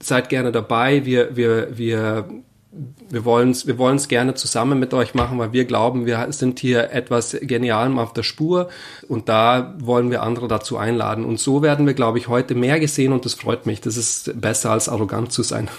seid 0.00 0.28
gerne 0.28 0.52
dabei, 0.52 1.04
wir, 1.04 1.36
wir, 1.36 1.76
wir 1.76 2.28
wir 3.08 3.24
wollen 3.24 3.50
es 3.50 3.66
wir 3.66 3.78
wollen's 3.78 4.08
gerne 4.08 4.34
zusammen 4.34 4.80
mit 4.80 4.92
euch 4.94 5.14
machen, 5.14 5.38
weil 5.38 5.52
wir 5.52 5.64
glauben, 5.64 6.06
wir 6.06 6.26
sind 6.30 6.58
hier 6.58 6.90
etwas 6.90 7.36
Genialem 7.40 7.98
auf 7.98 8.12
der 8.12 8.22
Spur 8.22 8.68
und 9.08 9.28
da 9.28 9.74
wollen 9.78 10.10
wir 10.10 10.22
andere 10.22 10.48
dazu 10.48 10.76
einladen. 10.76 11.24
Und 11.24 11.38
so 11.38 11.62
werden 11.62 11.86
wir, 11.86 11.94
glaube 11.94 12.18
ich, 12.18 12.28
heute 12.28 12.54
mehr 12.54 12.80
gesehen 12.80 13.12
und 13.12 13.24
das 13.24 13.34
freut 13.34 13.66
mich. 13.66 13.80
Das 13.80 13.96
ist 13.96 14.40
besser 14.40 14.70
als 14.70 14.88
arrogant 14.88 15.32
zu 15.32 15.42
sein. 15.42 15.68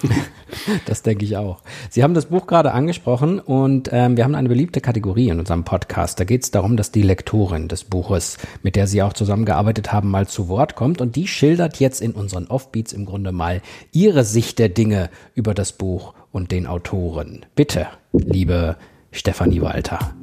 Das 0.86 1.02
denke 1.02 1.25
ich 1.25 1.38
auch. 1.38 1.60
Sie 1.90 2.02
haben 2.04 2.14
das 2.14 2.28
Buch 2.28 2.48
gerade 2.48 2.72
angesprochen 2.72 3.40
und 3.40 3.90
ähm, 3.92 4.18
wir 4.18 4.24
haben 4.24 4.36
eine 4.36 4.50
beliebte 4.50 4.82
Kategorie 4.82 5.30
in 5.30 5.40
unserem 5.40 5.64
Podcast. 5.64 6.20
Da 6.20 6.24
geht 6.24 6.44
es 6.44 6.52
darum, 6.52 6.78
dass 6.78 6.92
die 6.92 7.02
Lektorin 7.02 7.68
des 7.68 7.84
Buches, 7.84 8.38
mit 8.64 8.75
der 8.75 8.88
Sie 8.88 9.04
auch 9.04 9.14
zusammengearbeitet 9.14 9.92
haben, 9.92 10.10
mal 10.10 10.28
zu 10.28 10.48
Wort 10.48 10.75
kommt 10.75 11.02
und 11.02 11.16
die 11.16 11.28
schildert 11.28 11.80
jetzt 11.80 12.02
in 12.02 12.12
unseren 12.14 12.48
Offbeats 12.48 12.94
im 12.94 13.06
Grunde 13.06 13.32
mal 13.32 13.62
ihre 13.92 14.24
Sicht 14.24 14.60
der 14.60 14.70
Dinge 14.70 15.10
über 15.34 15.54
das 15.54 15.74
Buch 15.74 16.14
und 16.36 16.51
den 16.51 16.68
Autoren. 16.68 17.46
Bitte, 17.56 17.88
liebe 18.12 18.75
Stefanie 19.13 19.62
Walter. 19.62 20.13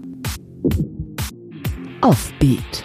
Offbeat. 2.03 2.85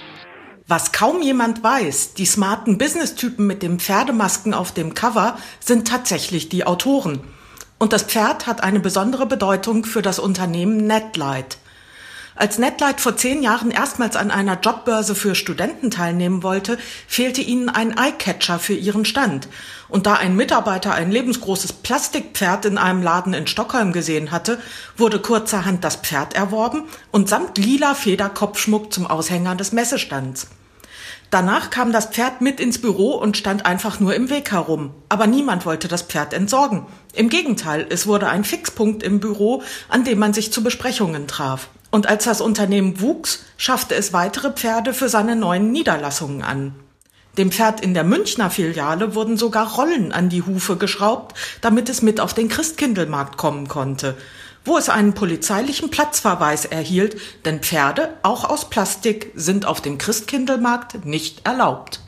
Was 0.65 0.93
kaum 0.93 1.21
jemand 1.21 1.61
weiß, 1.61 2.13
die 2.13 2.25
smarten 2.25 2.77
Business-Typen 2.77 3.45
mit 3.45 3.63
den 3.63 3.79
Pferdemasken 3.79 4.53
auf 4.53 4.71
dem 4.71 4.93
Cover 4.93 5.37
sind 5.59 5.89
tatsächlich 5.89 6.47
die 6.47 6.65
Autoren. 6.65 7.19
Und 7.77 7.91
das 7.91 8.03
Pferd 8.03 8.47
hat 8.47 8.63
eine 8.63 8.79
besondere 8.79 9.25
Bedeutung 9.25 9.83
für 9.83 10.01
das 10.01 10.19
Unternehmen 10.19 10.87
Netlight. 10.87 11.57
Als 12.37 12.59
Netlight 12.59 13.01
vor 13.01 13.17
zehn 13.17 13.41
Jahren 13.41 13.71
erstmals 13.71 14.15
an 14.15 14.29
einer 14.29 14.59
Jobbörse 14.59 15.15
für 15.15 15.33
Studenten 15.33 15.89
teilnehmen 15.89 16.43
wollte, 16.43 16.77
fehlte 17.07 17.41
ihnen 17.41 17.67
ein 17.67 17.97
Eyecatcher 17.97 18.59
für 18.59 18.75
ihren 18.75 19.05
Stand. 19.05 19.47
Und 19.89 20.05
da 20.05 20.13
ein 20.13 20.35
Mitarbeiter 20.35 20.93
ein 20.93 21.09
lebensgroßes 21.09 21.73
Plastikpferd 21.73 22.65
in 22.65 22.77
einem 22.77 23.01
Laden 23.01 23.33
in 23.33 23.47
Stockholm 23.47 23.91
gesehen 23.91 24.29
hatte, 24.29 24.59
wurde 24.95 25.19
kurzerhand 25.19 25.83
das 25.83 25.95
Pferd 25.95 26.35
erworben 26.35 26.83
und 27.11 27.27
samt 27.27 27.57
lila 27.57 27.95
Federkopfschmuck 27.95 28.93
zum 28.93 29.07
Aushänger 29.07 29.55
des 29.55 29.71
Messestands. 29.71 30.47
Danach 31.31 31.71
kam 31.71 31.91
das 31.91 32.05
Pferd 32.05 32.41
mit 32.41 32.59
ins 32.59 32.79
Büro 32.79 33.15
und 33.15 33.35
stand 33.35 33.65
einfach 33.65 33.99
nur 33.99 34.13
im 34.13 34.29
Weg 34.29 34.51
herum. 34.51 34.91
Aber 35.09 35.25
niemand 35.25 35.65
wollte 35.65 35.87
das 35.87 36.03
Pferd 36.03 36.33
entsorgen. 36.33 36.85
Im 37.13 37.29
Gegenteil, 37.29 37.87
es 37.89 38.05
wurde 38.05 38.29
ein 38.29 38.43
Fixpunkt 38.43 39.01
im 39.01 39.19
Büro, 39.19 39.63
an 39.89 40.03
dem 40.03 40.19
man 40.19 40.33
sich 40.33 40.53
zu 40.53 40.63
Besprechungen 40.63 41.27
traf. 41.27 41.67
Und 41.91 42.07
als 42.07 42.25
das 42.25 42.41
Unternehmen 42.41 43.01
wuchs, 43.01 43.45
schaffte 43.57 43.95
es 43.95 44.13
weitere 44.13 44.51
Pferde 44.51 44.93
für 44.93 45.09
seine 45.09 45.35
neuen 45.35 45.71
Niederlassungen 45.71 46.41
an. 46.41 46.75
Dem 47.37 47.51
Pferd 47.51 47.81
in 47.81 47.93
der 47.93 48.03
Münchner 48.03 48.49
Filiale 48.49 49.13
wurden 49.13 49.37
sogar 49.37 49.75
Rollen 49.75 50.11
an 50.11 50.29
die 50.29 50.41
Hufe 50.41 50.75
geschraubt, 50.75 51.37
damit 51.61 51.87
es 51.87 52.01
mit 52.01 52.19
auf 52.19 52.33
den 52.33 52.47
Christkindlmarkt 52.47 53.37
kommen 53.37 53.67
konnte, 53.67 54.17
wo 54.65 54.75
es 54.77 54.89
einen 54.89 55.13
polizeilichen 55.13 55.91
Platzverweis 55.91 56.65
erhielt, 56.65 57.17
denn 57.45 57.59
Pferde, 57.59 58.09
auch 58.23 58.43
aus 58.43 58.69
Plastik, 58.69 59.31
sind 59.35 59.65
auf 59.65 59.81
dem 59.81 59.99
Christkindlmarkt 59.99 61.05
nicht 61.05 61.45
erlaubt. 61.45 62.01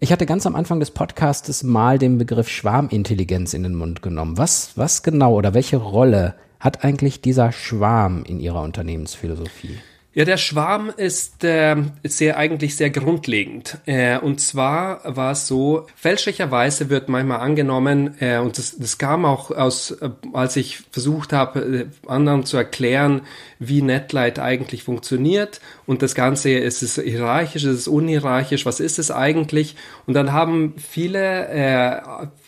Ich 0.00 0.10
hatte 0.10 0.26
ganz 0.26 0.46
am 0.46 0.56
Anfang 0.56 0.80
des 0.80 0.90
Podcastes 0.90 1.62
mal 1.62 1.98
den 1.98 2.18
Begriff 2.18 2.48
Schwarmintelligenz 2.48 3.54
in 3.54 3.62
den 3.62 3.74
Mund 3.74 4.02
genommen. 4.02 4.36
Was, 4.36 4.72
was 4.74 5.04
genau 5.04 5.34
oder 5.34 5.54
welche 5.54 5.76
Rolle 5.76 6.34
hat 6.62 6.84
eigentlich 6.84 7.20
dieser 7.20 7.50
Schwarm 7.50 8.22
in 8.24 8.38
Ihrer 8.38 8.62
Unternehmensphilosophie? 8.62 9.78
Ja, 10.14 10.26
der 10.26 10.36
Schwarm 10.36 10.92
ist 10.94 11.42
äh, 11.42 11.74
sehr 12.04 12.36
eigentlich 12.36 12.76
sehr 12.76 12.90
grundlegend. 12.90 13.78
Äh, 13.86 14.18
und 14.18 14.40
zwar 14.40 15.00
war 15.04 15.32
es 15.32 15.46
so, 15.46 15.86
fälschlicherweise 15.96 16.90
wird 16.90 17.08
manchmal 17.08 17.40
angenommen, 17.40 18.14
äh, 18.20 18.36
und 18.36 18.58
das, 18.58 18.76
das 18.76 18.98
kam 18.98 19.24
auch 19.24 19.50
aus, 19.50 19.90
äh, 19.90 20.10
als 20.34 20.56
ich 20.56 20.82
versucht 20.90 21.32
habe, 21.32 21.60
äh, 21.60 21.86
anderen 22.06 22.44
zu 22.44 22.58
erklären, 22.58 23.22
wie 23.58 23.80
Netlight 23.80 24.38
eigentlich 24.38 24.84
funktioniert. 24.84 25.62
Und 25.86 26.02
das 26.02 26.14
Ganze, 26.14 26.50
ist 26.50 26.82
es 26.82 26.96
hierarchisch, 26.96 27.64
ist 27.64 27.78
es 27.78 27.88
unhierarchisch, 27.88 28.66
was 28.66 28.80
ist 28.80 28.98
es 28.98 29.10
eigentlich? 29.10 29.76
Und 30.06 30.12
dann 30.12 30.32
haben 30.32 30.74
viele 30.76 31.48
äh, 31.48 32.02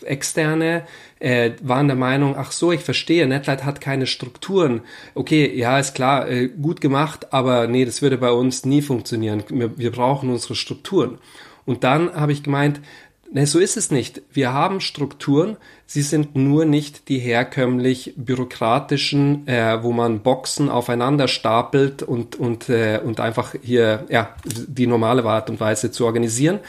externe 0.05 0.83
äh, 1.19 1.51
waren 1.61 1.87
der 1.87 1.95
Meinung, 1.95 2.35
ach 2.37 2.51
so, 2.51 2.71
ich 2.71 2.81
verstehe, 2.81 3.27
Netlight 3.27 3.63
hat 3.63 3.81
keine 3.81 4.07
Strukturen. 4.07 4.81
Okay, 5.13 5.53
ja, 5.55 5.79
ist 5.79 5.95
klar, 5.95 6.29
äh, 6.29 6.47
gut 6.47 6.81
gemacht, 6.81 7.33
aber 7.33 7.67
nee, 7.67 7.85
das 7.85 8.01
würde 8.01 8.17
bei 8.17 8.31
uns 8.31 8.65
nie 8.65 8.81
funktionieren. 8.81 9.43
Wir, 9.49 9.77
wir 9.77 9.91
brauchen 9.91 10.29
unsere 10.29 10.55
Strukturen. 10.55 11.17
Und 11.65 11.83
dann 11.83 12.13
habe 12.13 12.31
ich 12.31 12.43
gemeint, 12.43 12.81
Ne, 13.31 13.47
so 13.47 13.59
ist 13.59 13.75
es 13.75 13.89
nicht. 13.89 14.21
Wir 14.31 14.53
haben 14.53 14.79
Strukturen, 14.79 15.57
sie 15.87 16.03
sind 16.03 16.35
nur 16.35 16.63
nicht 16.63 17.09
die 17.09 17.17
herkömmlich 17.17 18.13
bürokratischen, 18.15 19.47
äh, 19.47 19.81
wo 19.81 19.91
man 19.91 20.21
Boxen 20.21 20.69
aufeinander 20.69 21.27
stapelt 21.27 22.03
und, 22.03 22.35
und, 22.35 22.69
äh, 22.69 23.01
und 23.03 23.19
einfach 23.19 23.55
hier 23.61 24.05
ja, 24.09 24.35
die 24.45 24.85
normale 24.85 25.25
Art 25.25 25.49
und 25.49 25.59
Weise 25.59 25.91
zu 25.91 26.05
organisieren. 26.05 26.59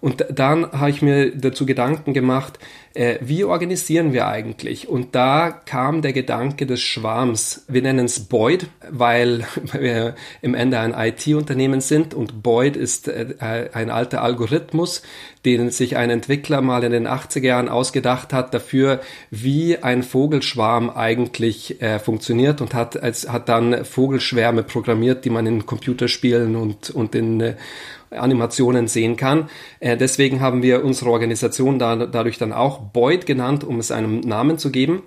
Und 0.00 0.24
dann 0.30 0.70
habe 0.72 0.90
ich 0.90 1.02
mir 1.02 1.36
dazu 1.36 1.66
Gedanken 1.66 2.14
gemacht, 2.14 2.60
äh, 2.96 3.18
wie 3.20 3.44
organisieren 3.44 4.12
wir 4.12 4.26
eigentlich? 4.26 4.88
Und 4.88 5.14
da 5.14 5.50
kam 5.50 6.00
der 6.00 6.12
Gedanke 6.12 6.66
des 6.66 6.80
Schwarms. 6.80 7.64
Wir 7.68 7.82
nennen 7.82 8.06
es 8.06 8.20
Boyd, 8.20 8.68
weil 8.90 9.44
wir 9.72 10.14
im 10.40 10.54
Ende 10.54 10.78
ein 10.78 10.94
IT-Unternehmen 10.96 11.80
sind 11.80 12.14
und 12.14 12.42
Boyd 12.42 12.76
ist 12.76 13.08
äh, 13.08 13.68
ein 13.72 13.90
alter 13.90 14.22
Algorithmus, 14.22 15.02
den 15.44 15.70
sich 15.70 15.96
ein 15.96 16.10
Entwickler 16.10 16.62
mal 16.62 16.82
in 16.84 16.92
den 16.92 17.06
80er 17.06 17.44
Jahren 17.44 17.68
ausgedacht 17.68 18.32
hat 18.32 18.54
dafür, 18.54 19.00
wie 19.30 19.78
ein 19.78 20.02
Vogelschwarm 20.02 20.90
eigentlich 20.90 21.80
äh, 21.82 21.98
funktioniert 21.98 22.60
und 22.60 22.74
hat, 22.74 23.00
als, 23.00 23.28
hat 23.30 23.48
dann 23.48 23.84
Vogelschwärme 23.84 24.62
programmiert, 24.62 25.24
die 25.24 25.30
man 25.30 25.46
in 25.46 25.66
Computerspielen 25.66 26.56
und, 26.56 26.90
und 26.90 27.14
in 27.14 27.40
äh, 27.40 27.54
Animationen 28.10 28.88
sehen 28.88 29.16
kann. 29.16 29.48
Äh, 29.80 29.96
deswegen 29.96 30.40
haben 30.40 30.62
wir 30.62 30.84
unsere 30.84 31.10
Organisation 31.10 31.78
da, 31.78 31.96
dadurch 32.06 32.38
dann 32.38 32.52
auch 32.52 32.85
Boyd 32.92 33.26
genannt, 33.26 33.64
um 33.64 33.78
es 33.78 33.90
einen 33.90 34.20
Namen 34.20 34.58
zu 34.58 34.70
geben. 34.70 35.02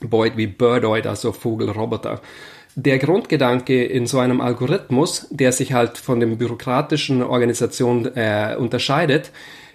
Boyd 0.00 0.36
wie 0.36 0.46
Birdoid, 0.46 1.06
also 1.06 1.32
Vogelroboter. 1.32 2.20
Der 2.76 2.98
Grundgedanke 2.98 3.84
in 3.84 4.06
so 4.06 4.20
einem 4.20 4.40
Algorithmus, 4.40 5.26
der 5.30 5.50
sich 5.52 5.72
halt 5.72 5.98
von 5.98 6.20
den 6.20 6.38
bürokratischen 6.38 7.22
Organisationen 7.22 8.06
äh, 8.14 8.54
unterscheidet, 8.56 9.32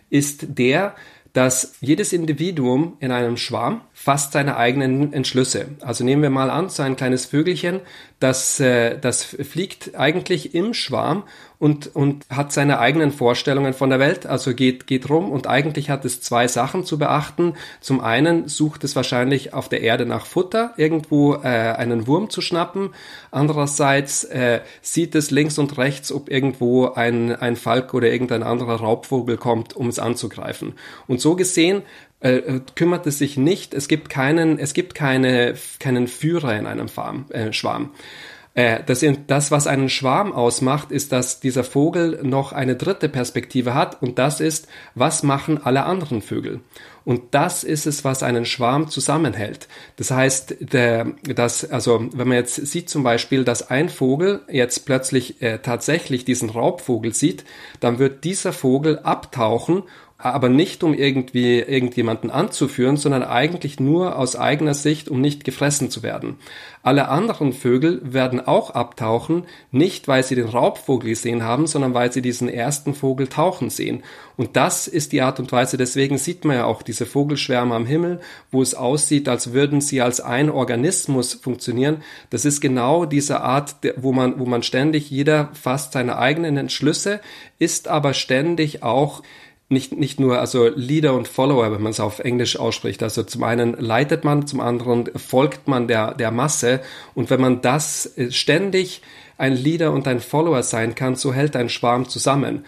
ist 0.10 0.58
der, 0.58 0.96
dass 1.34 1.74
jedes 1.82 2.14
Individuum 2.14 2.96
in 3.00 3.12
einem 3.12 3.38
Schwarm 3.38 3.82
fasst 3.92 4.34
seine 4.34 4.56
eigenen 4.56 5.12
Entschlüsse. 5.12 5.66
Also 5.82 6.04
nehmen 6.04 6.22
wir 6.22 6.30
mal 6.30 6.52
an, 6.52 6.70
so 6.70 6.84
ein 6.84 6.96
kleines 6.96 7.26
Vögelchen, 7.26 7.82
das, 8.20 8.60
äh, 8.60 8.98
das 9.00 9.24
fliegt 9.24 9.96
eigentlich 9.96 10.54
im 10.54 10.76
Schwarm 10.76 11.24
und, 11.64 11.96
und 11.96 12.26
hat 12.30 12.52
seine 12.52 12.80
eigenen 12.80 13.14
Vorstellungen 13.14 13.74
von 13.74 13.90
der 13.90 13.98
Welt, 13.98 14.26
also 14.26 14.54
geht, 14.54 14.86
geht 14.86 15.10
rum 15.10 15.32
und 15.32 15.48
eigentlich 15.48 15.90
hat 15.90 16.04
es 16.04 16.20
zwei 16.20 16.50
Sachen 16.50 16.84
zu 16.84 17.00
beachten. 17.00 17.54
Zum 17.80 18.02
einen 18.02 18.50
sucht 18.50 18.84
es 18.84 18.98
wahrscheinlich 18.98 19.54
auf 19.54 19.70
der 19.70 19.80
Erde 19.80 20.06
nach 20.06 20.26
Futter, 20.26 20.74
irgendwo 20.76 21.36
äh, 21.36 21.48
einen 21.48 22.06
Wurm 22.06 22.30
zu 22.30 22.42
schnappen. 22.42 22.90
Andererseits 23.32 24.26
äh, 24.26 24.60
sieht 24.82 25.16
es 25.16 25.32
links 25.32 25.58
und 25.58 25.78
rechts, 25.78 26.12
ob 26.12 26.30
irgendwo 26.30 26.88
ein, 26.88 27.34
ein 27.34 27.56
Falk 27.56 27.94
oder 27.94 28.12
irgendein 28.12 28.44
anderer 28.44 28.82
Raubvogel 28.82 29.38
kommt, 29.38 29.74
um 29.74 29.88
es 29.88 30.00
anzugreifen. 30.00 30.74
Und 31.08 31.22
so 31.22 31.38
gesehen 31.38 31.84
äh, 32.20 32.60
kümmert 32.76 33.08
es 33.08 33.20
sich 33.20 33.38
nicht, 33.38 33.74
es 33.74 33.88
gibt 33.88 34.10
keinen, 34.10 34.60
es 34.60 34.74
gibt 34.74 34.96
keine, 34.96 35.54
keinen 35.80 36.08
Führer 36.08 36.58
in 36.58 36.66
einem 36.66 36.90
Farm, 36.90 37.28
äh, 37.30 37.54
Schwarm. 37.54 37.92
Äh, 38.56 38.84
das, 38.86 39.04
das, 39.28 39.52
was 39.52 39.68
einen 39.68 39.90
Schwarm 39.90 40.32
ausmacht, 40.32 40.92
ist, 40.92 41.12
dass 41.12 41.40
dieser 41.40 41.64
Vogel 41.64 42.20
noch 42.24 42.54
eine 42.54 42.76
dritte 42.76 43.10
Perspektive 43.10 43.74
hat 43.74 44.02
und 44.02 44.20
das 44.20 44.40
ist, 44.40 44.68
was 44.94 45.24
machen 45.24 45.60
alle 45.64 45.86
anderen 45.86 46.22
Vögel? 46.22 46.62
Und 47.06 47.34
das 47.34 47.64
ist 47.66 47.86
es, 47.86 48.06
was 48.06 48.24
einen 48.24 48.46
Schwarm 48.46 48.88
zusammenhält. 48.90 49.68
Das 49.98 50.12
heißt, 50.12 50.56
der, 50.62 51.14
dass, 51.24 51.70
also 51.70 52.08
wenn 52.14 52.30
man 52.30 52.38
jetzt 52.38 52.56
sieht 52.56 52.90
zum 52.90 53.04
Beispiel, 53.04 53.44
dass 53.44 53.70
ein 53.70 53.90
Vogel 53.90 54.42
jetzt 54.48 54.86
plötzlich 54.86 55.42
äh, 55.42 55.58
tatsächlich 55.58 56.24
diesen 56.24 56.50
Raubvogel 56.50 57.14
sieht, 57.14 57.44
dann 57.82 58.00
wird 58.00 58.24
dieser 58.24 58.54
Vogel 58.54 59.00
abtauchen 59.00 59.84
aber 60.24 60.48
nicht 60.48 60.84
um 60.84 60.94
irgendwie 60.94 61.60
irgendjemanden 61.60 62.32
anzuführen, 62.32 62.96
sondern 62.96 63.24
eigentlich 63.24 63.80
nur 63.80 64.18
aus 64.18 64.38
eigener 64.38 64.74
Sicht, 64.74 65.10
um 65.10 65.20
nicht 65.20 65.44
gefressen 65.44 65.90
zu 65.90 66.02
werden. 66.02 66.38
Alle 66.82 67.10
anderen 67.10 67.52
Vögel 67.52 68.02
werden 68.04 68.40
auch 68.40 68.70
abtauchen, 68.70 69.46
nicht 69.72 70.08
weil 70.08 70.24
sie 70.24 70.36
den 70.36 70.48
Raubvogel 70.48 71.10
gesehen 71.10 71.44
haben, 71.44 71.68
sondern 71.68 71.94
weil 71.94 72.12
sie 72.14 72.22
diesen 72.22 72.48
ersten 72.48 72.94
Vogel 72.94 73.28
tauchen 73.28 73.70
sehen. 73.70 74.04
Und 74.38 74.56
das 74.56 74.88
ist 74.88 75.12
die 75.12 75.22
Art 75.22 75.40
und 75.40 75.52
Weise, 75.52 75.78
deswegen 75.78 76.18
sieht 76.18 76.46
man 76.46 76.56
ja 76.56 76.66
auch 76.66 76.82
diese 76.82 77.06
Vogelschwärme 77.06 77.76
am 77.76 77.86
Himmel, 77.86 78.22
wo 78.50 78.62
es 78.62 78.76
aussieht, 78.76 79.28
als 79.28 79.52
würden 79.52 79.82
sie 79.82 80.02
als 80.02 80.22
ein 80.22 80.50
Organismus 80.50 81.34
funktionieren. 81.34 82.02
Das 82.30 82.46
ist 82.46 82.62
genau 82.62 83.06
diese 83.06 83.42
Art, 83.42 83.76
wo 83.98 84.14
man, 84.14 84.40
wo 84.40 84.46
man 84.46 84.64
ständig 84.64 85.10
jeder 85.10 85.50
fasst 85.54 85.94
seine 85.94 86.18
eigenen 86.18 86.58
Entschlüsse, 86.58 87.20
ist 87.60 87.88
aber 87.90 88.14
ständig 88.14 88.84
auch 88.84 89.22
nicht, 89.70 89.94
nicht 89.94 90.20
nur 90.20 90.40
also 90.40 90.68
Leader 90.68 91.14
und 91.14 91.28
Follower, 91.28 91.72
wenn 91.72 91.82
man 91.82 91.92
es 91.92 92.00
auf 92.00 92.20
Englisch 92.20 92.58
ausspricht. 92.58 93.02
Also 93.02 93.24
zum 93.24 93.44
einen 93.44 93.74
leitet 93.74 94.24
man, 94.24 94.46
zum 94.46 94.60
anderen 94.60 95.10
folgt 95.16 95.68
man 95.68 95.88
der, 95.88 96.14
der 96.14 96.32
Masse. 96.32 96.82
Und 97.16 97.30
wenn 97.30 97.42
man 97.42 97.62
das 97.62 98.18
äh, 98.18 98.32
ständig 98.32 99.02
ein 99.38 99.54
Leader 99.54 99.92
und 99.92 100.08
ein 100.08 100.20
Follower 100.20 100.64
sein 100.64 100.96
kann, 100.96 101.16
so 101.16 101.34
hält 101.34 101.56
ein 101.56 101.70
Schwarm 101.70 102.08
zusammen. 102.08 102.66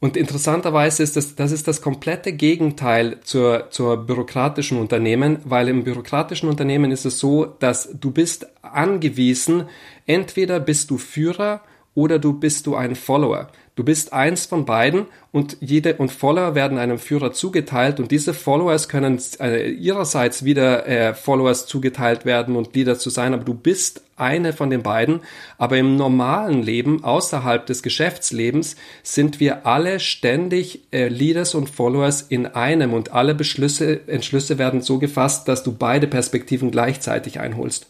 Und 0.00 0.16
interessanterweise 0.16 1.02
ist 1.02 1.16
das, 1.16 1.34
das 1.34 1.50
ist 1.50 1.66
das 1.66 1.80
komplette 1.80 2.32
Gegenteil 2.32 3.20
zur, 3.22 3.70
zur 3.70 3.96
bürokratischen 3.96 4.78
Unternehmen, 4.78 5.38
weil 5.44 5.68
im 5.68 5.84
bürokratischen 5.84 6.48
Unternehmen 6.48 6.90
ist 6.90 7.06
es 7.06 7.18
so, 7.18 7.46
dass 7.46 7.88
du 7.98 8.10
bist 8.10 8.46
angewiesen, 8.62 9.64
entweder 10.04 10.60
bist 10.60 10.90
du 10.90 10.98
Führer 10.98 11.62
oder 11.94 12.18
du 12.18 12.32
bist 12.32 12.66
du 12.66 12.74
ein 12.74 12.94
Follower. 12.94 13.48
Du 13.76 13.82
bist 13.82 14.12
eins 14.12 14.46
von 14.46 14.64
beiden 14.64 15.06
und 15.32 15.56
jede 15.60 15.94
und 15.94 16.12
Follower 16.12 16.54
werden 16.54 16.78
einem 16.78 16.98
Führer 16.98 17.32
zugeteilt 17.32 17.98
und 17.98 18.12
diese 18.12 18.32
Followers 18.32 18.88
können 18.88 19.20
äh, 19.40 19.68
ihrerseits 19.68 20.44
wieder 20.44 20.86
äh, 20.86 21.12
Followers 21.14 21.66
zugeteilt 21.66 22.24
werden 22.24 22.54
und 22.54 22.74
Leader 22.76 22.98
zu 22.98 23.10
sein, 23.10 23.34
aber 23.34 23.42
du 23.42 23.54
bist 23.54 24.02
eine 24.16 24.52
von 24.52 24.70
den 24.70 24.84
beiden. 24.84 25.20
Aber 25.58 25.76
im 25.76 25.96
normalen 25.96 26.62
Leben, 26.62 27.02
außerhalb 27.02 27.66
des 27.66 27.82
Geschäftslebens, 27.82 28.76
sind 29.02 29.40
wir 29.40 29.66
alle 29.66 29.98
ständig 29.98 30.82
äh, 30.92 31.08
Leaders 31.08 31.56
und 31.56 31.68
Followers 31.68 32.22
in 32.22 32.46
einem 32.46 32.92
und 32.92 33.12
alle 33.12 33.34
Beschlüsse, 33.34 34.06
Entschlüsse 34.06 34.56
werden 34.56 34.82
so 34.82 35.00
gefasst, 35.00 35.48
dass 35.48 35.64
du 35.64 35.72
beide 35.72 36.06
Perspektiven 36.06 36.70
gleichzeitig 36.70 37.40
einholst. 37.40 37.88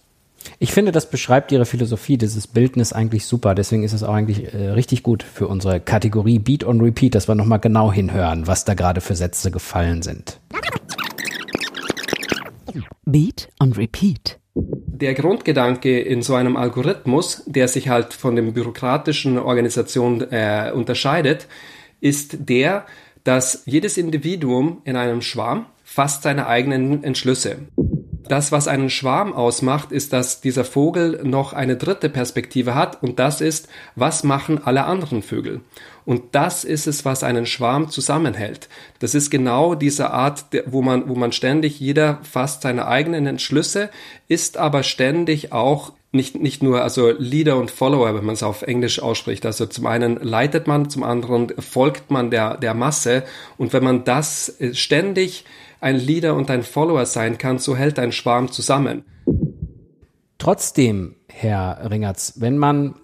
Ich 0.59 0.73
finde, 0.73 0.93
das 0.93 1.11
beschreibt 1.11 1.53
Ihre 1.53 1.67
Philosophie, 1.67 2.17
dieses 2.17 2.47
Bildnis 2.47 2.93
eigentlich 2.93 3.27
super. 3.27 3.55
Deswegen 3.55 3.83
ist 3.83 3.93
es 3.93 4.03
auch 4.03 4.15
eigentlich 4.15 4.53
äh, 4.55 4.71
richtig 4.71 5.03
gut 5.03 5.23
für 5.23 5.49
unsere 5.49 5.81
Kategorie 5.81 6.39
Beat 6.39 6.65
on 6.65 6.81
Repeat, 6.81 7.15
dass 7.15 7.29
wir 7.29 7.35
nochmal 7.35 7.61
genau 7.61 7.93
hinhören, 7.93 8.47
was 8.47 8.65
da 8.65 8.75
gerade 8.75 9.01
für 9.01 9.17
Sätze 9.17 9.51
gefallen 9.51 10.03
sind. 10.03 10.41
Beat 13.05 13.49
on 13.61 13.73
Repeat. 13.73 14.39
Der 14.55 15.15
Grundgedanke 15.15 16.01
in 16.01 16.23
so 16.23 16.35
einem 16.35 16.57
Algorithmus, 16.57 17.43
der 17.47 17.69
sich 17.69 17.89
halt 17.89 18.15
von 18.15 18.37
den 18.37 18.53
bürokratischen 18.53 19.39
Organisationen 19.39 20.21
äh, 20.31 20.71
unterscheidet, 20.73 21.49
ist 22.01 22.49
der, 22.49 22.87
dass 23.25 23.63
jedes 23.67 23.99
Individuum 23.99 24.83
in 24.85 24.97
einem 24.97 25.23
Schwarm 25.23 25.67
fasst 25.83 26.23
seine 26.23 26.47
eigenen 26.47 27.03
Entschlüsse. 27.03 27.57
Das, 28.29 28.53
was 28.53 28.69
einen 28.69 28.91
Schwarm 28.91 29.33
ausmacht, 29.33 29.93
ist, 29.93 30.13
dass 30.13 30.41
dieser 30.41 30.65
Vogel 30.65 31.21
noch 31.25 31.53
eine 31.53 31.77
dritte 31.77 32.09
Perspektive 32.09 32.75
hat 32.75 33.03
und 33.03 33.19
das 33.19 33.41
ist, 33.41 33.69
was 33.97 34.25
machen 34.25 34.61
alle 34.65 34.85
anderen 34.85 35.23
Vögel? 35.23 35.61
Und 36.07 36.35
das 36.35 36.65
ist 36.65 36.87
es, 36.87 37.05
was 37.05 37.23
einen 37.23 37.47
Schwarm 37.47 37.91
zusammenhält. 37.91 38.69
Das 38.99 39.15
ist 39.15 39.31
genau 39.31 39.75
diese 39.75 40.11
Art, 40.11 40.45
wo 40.67 40.83
man, 40.83 41.09
wo 41.09 41.15
man 41.15 41.33
ständig 41.33 41.81
jeder 41.81 42.19
fasst 42.23 42.63
seine 42.63 42.87
eigenen 42.87 43.27
Entschlüsse, 43.27 43.91
ist 44.29 44.59
aber 44.59 44.83
ständig 44.83 45.53
auch 45.53 45.93
nicht, 46.15 46.37
nicht 46.37 46.63
nur 46.63 46.83
also 46.83 47.11
Leader 47.11 47.57
und 47.57 47.71
Follower, 47.71 48.15
wenn 48.15 48.25
man 48.25 48.35
es 48.35 48.43
auf 48.43 48.63
Englisch 48.63 49.01
ausspricht. 49.01 49.45
Also 49.45 49.67
zum 49.67 49.87
einen 49.87 50.17
leitet 50.23 50.67
man, 50.69 50.89
zum 50.89 51.03
anderen 51.03 51.53
folgt 51.59 52.11
man 52.11 52.31
der, 52.31 52.57
der 52.57 52.75
Masse. 52.75 53.25
Und 53.59 53.73
wenn 53.73 53.83
man 53.83 54.05
das 54.05 54.61
äh, 54.61 54.75
ständig 54.75 55.45
ein 55.85 55.97
Leader 55.97 56.35
und 56.35 56.51
ein 56.51 56.63
Follower 56.63 57.05
sein 57.05 57.37
kann, 57.37 57.59
so 57.59 57.77
hält 57.77 57.99
ein 57.99 58.11
Schwarm 58.11 58.51
zusammen. 58.51 59.05
Trotzdem, 60.39 61.17
Herr 61.29 61.91
Ringertz, 61.91 62.35
wenn 62.37 62.57
man 62.57 62.95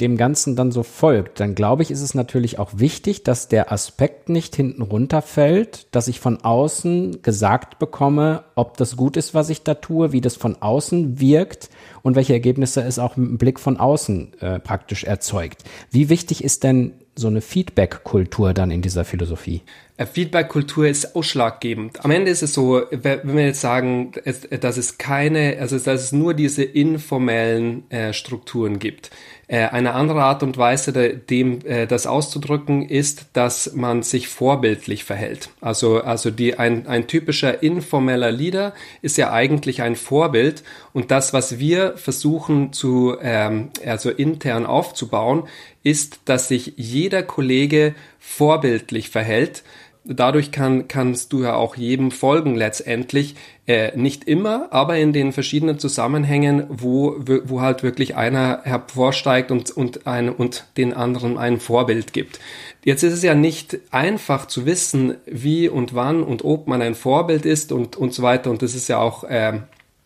dem 0.00 0.16
Ganzen 0.16 0.56
dann 0.56 0.72
so 0.72 0.82
folgt, 0.82 1.40
dann 1.40 1.54
glaube 1.54 1.82
ich, 1.82 1.90
ist 1.90 2.02
es 2.02 2.14
natürlich 2.14 2.58
auch 2.58 2.72
wichtig, 2.76 3.24
dass 3.24 3.48
der 3.48 3.72
Aspekt 3.72 4.28
nicht 4.28 4.54
hinten 4.54 4.82
runterfällt, 4.82 5.88
dass 5.90 6.06
ich 6.06 6.20
von 6.20 6.42
außen 6.44 7.22
gesagt 7.22 7.78
bekomme, 7.78 8.44
ob 8.54 8.76
das 8.76 8.96
gut 8.96 9.16
ist, 9.16 9.34
was 9.34 9.48
ich 9.48 9.62
da 9.62 9.74
tue, 9.74 10.12
wie 10.12 10.20
das 10.20 10.36
von 10.36 10.60
außen 10.60 11.18
wirkt 11.18 11.70
und 12.06 12.14
welche 12.14 12.34
Ergebnisse 12.34 12.82
es 12.82 13.00
auch 13.00 13.16
mit 13.16 13.30
dem 13.30 13.36
Blick 13.36 13.58
von 13.58 13.78
außen 13.78 14.40
äh, 14.40 14.60
praktisch 14.60 15.02
erzeugt. 15.02 15.64
Wie 15.90 16.08
wichtig 16.08 16.44
ist 16.44 16.62
denn 16.62 16.92
so 17.16 17.26
eine 17.26 17.40
Feedback-Kultur 17.40 18.54
dann 18.54 18.70
in 18.70 18.80
dieser 18.80 19.04
Philosophie? 19.04 19.62
Äh, 19.96 20.06
Feedback-Kultur 20.06 20.86
ist 20.86 21.16
ausschlaggebend. 21.16 22.04
Am 22.04 22.10
Ende 22.10 22.30
ist 22.30 22.42
es 22.42 22.52
so, 22.52 22.82
wenn 22.90 23.36
wir 23.36 23.46
jetzt 23.46 23.62
sagen, 23.62 24.12
dass 24.60 24.76
es 24.76 24.98
keine, 24.98 25.56
also 25.58 25.78
dass 25.78 26.02
es 26.02 26.12
nur 26.12 26.34
diese 26.34 26.62
informellen 26.62 27.90
äh, 27.90 28.12
Strukturen 28.12 28.78
gibt. 28.78 29.10
Äh, 29.48 29.68
eine 29.68 29.94
andere 29.94 30.22
Art 30.22 30.42
und 30.42 30.58
Weise, 30.58 30.92
dem 30.92 31.60
das 31.88 32.06
auszudrücken, 32.06 32.86
ist, 32.86 33.26
dass 33.32 33.72
man 33.74 34.02
sich 34.02 34.28
vorbildlich 34.28 35.04
verhält. 35.04 35.50
Also, 35.60 36.02
also 36.02 36.30
die, 36.30 36.58
ein, 36.58 36.86
ein 36.86 37.06
typischer 37.06 37.62
informeller 37.62 38.32
Leader 38.32 38.74
ist 39.02 39.16
ja 39.16 39.32
eigentlich 39.32 39.82
ein 39.82 39.96
Vorbild 39.96 40.62
und 40.92 41.10
das, 41.10 41.32
was 41.32 41.58
wir 41.58 41.95
versuchen 41.96 42.72
zu, 42.72 43.16
ähm, 43.20 43.70
also 43.84 44.10
intern 44.10 44.66
aufzubauen, 44.66 45.44
ist, 45.82 46.20
dass 46.24 46.48
sich 46.48 46.74
jeder 46.76 47.22
Kollege 47.22 47.94
vorbildlich 48.18 49.10
verhält 49.10 49.62
dadurch 50.08 50.52
kann, 50.52 50.88
kannst 50.88 51.32
du 51.32 51.42
ja 51.42 51.54
auch 51.54 51.76
jedem 51.76 52.10
folgen 52.10 52.54
letztendlich. 52.54 53.34
Äh, 53.66 53.96
nicht 53.96 54.24
immer, 54.24 54.68
aber 54.70 54.96
in 54.96 55.12
den 55.12 55.32
verschiedenen 55.32 55.78
Zusammenhängen, 55.78 56.66
wo, 56.68 57.16
wo 57.44 57.60
halt 57.60 57.82
wirklich 57.82 58.14
einer 58.14 58.60
hervorsteigt 58.62 59.50
und, 59.50 59.70
und, 59.70 60.06
ein, 60.06 60.28
und 60.28 60.66
den 60.76 60.92
anderen 60.92 61.36
ein 61.36 61.58
Vorbild 61.58 62.12
gibt. 62.12 62.38
Jetzt 62.84 63.02
ist 63.02 63.12
es 63.12 63.22
ja 63.24 63.34
nicht 63.34 63.78
einfach 63.90 64.46
zu 64.46 64.66
wissen, 64.66 65.16
wie 65.26 65.68
und 65.68 65.94
wann 65.94 66.22
und 66.22 66.44
ob 66.44 66.68
man 66.68 66.80
ein 66.80 66.94
Vorbild 66.94 67.44
ist 67.44 67.72
und, 67.72 67.96
und 67.96 68.14
so 68.14 68.22
weiter. 68.22 68.50
Und 68.50 68.62
das 68.62 68.76
ist 68.76 68.88
ja 68.88 68.98
auch 68.98 69.24
äh, 69.24 69.60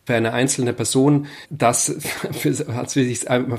für 0.07 0.15
eine 0.15 0.33
einzelne 0.33 0.73
Person, 0.73 1.27
das 1.51 1.95
als 2.75 2.99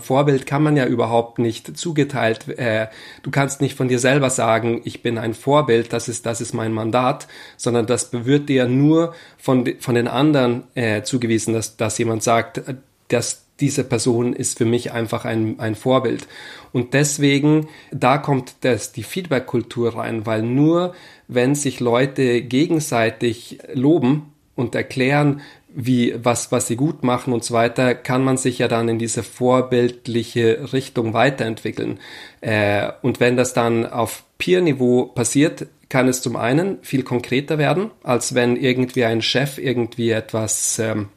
Vorbild 0.02 0.46
kann 0.46 0.64
man 0.64 0.76
ja 0.76 0.86
überhaupt 0.86 1.40
nicht 1.40 1.78
zugeteilt. 1.78 2.48
Äh, 2.48 2.88
du 3.24 3.32
kannst 3.32 3.62
nicht 3.62 3.78
von 3.78 3.88
dir 3.88 4.00
selber 4.00 4.30
sagen, 4.30 4.82
ich 4.84 5.02
bin 5.02 5.18
ein 5.18 5.34
Vorbild, 5.34 5.94
das 5.94 6.10
ist, 6.10 6.26
das 6.26 6.42
ist 6.42 6.54
mein 6.54 6.74
Mandat, 6.74 7.28
sondern 7.58 7.86
das 7.86 8.10
wird 8.12 8.50
dir 8.50 8.68
nur 8.68 9.14
von, 9.38 9.72
von 9.80 9.96
den 9.96 10.08
anderen 10.08 10.64
äh, 10.76 11.04
zugewiesen, 11.04 11.54
dass, 11.54 11.78
dass 11.78 11.98
jemand 11.98 12.24
sagt, 12.24 12.62
dass 13.08 13.46
diese 13.60 13.84
Person 13.84 14.34
ist 14.34 14.58
für 14.58 14.66
mich 14.66 14.92
einfach 14.92 15.24
ein, 15.24 15.60
ein 15.60 15.76
Vorbild. 15.76 16.28
Und 16.74 16.96
deswegen, 16.96 17.68
da 17.92 18.18
kommt 18.18 18.56
das, 18.62 18.92
die 18.92 19.04
Feedback-Kultur 19.04 19.96
rein, 19.96 20.26
weil 20.26 20.42
nur 20.42 20.96
wenn 21.28 21.54
sich 21.54 21.80
Leute 21.80 22.42
gegenseitig 22.42 23.60
loben, 23.74 24.32
und 24.56 24.76
erklären, 24.76 25.42
wie, 25.74 26.14
was, 26.22 26.52
was 26.52 26.68
sie 26.68 26.76
gut 26.76 27.04
machen 27.04 27.34
und 27.34 27.44
so 27.44 27.54
weiter, 27.54 27.96
kann 27.96 28.24
man 28.24 28.38
sich 28.38 28.60
ja 28.60 28.68
dann 28.68 28.90
in 28.90 29.00
diese 29.00 29.24
vorbildliche 29.24 30.74
Richtung 30.74 31.14
weiterentwickeln. 31.14 32.00
Äh, 32.42 32.92
und 33.02 33.20
wenn 33.20 33.38
das 33.38 33.54
dann 33.54 33.86
auf 33.86 34.24
Peer-Niveau 34.38 35.06
passiert, 35.06 35.68
kann 35.90 36.08
es 36.08 36.22
zum 36.22 36.36
einen 36.36 36.78
viel 36.82 37.04
konkreter 37.04 37.58
werden, 37.58 37.92
als 38.04 38.34
wenn 38.34 38.56
irgendwie 38.56 39.04
ein 39.04 39.22
Chef 39.22 39.58
irgendwie 39.58 40.12
etwas 40.12 40.80
ähm, 40.80 41.10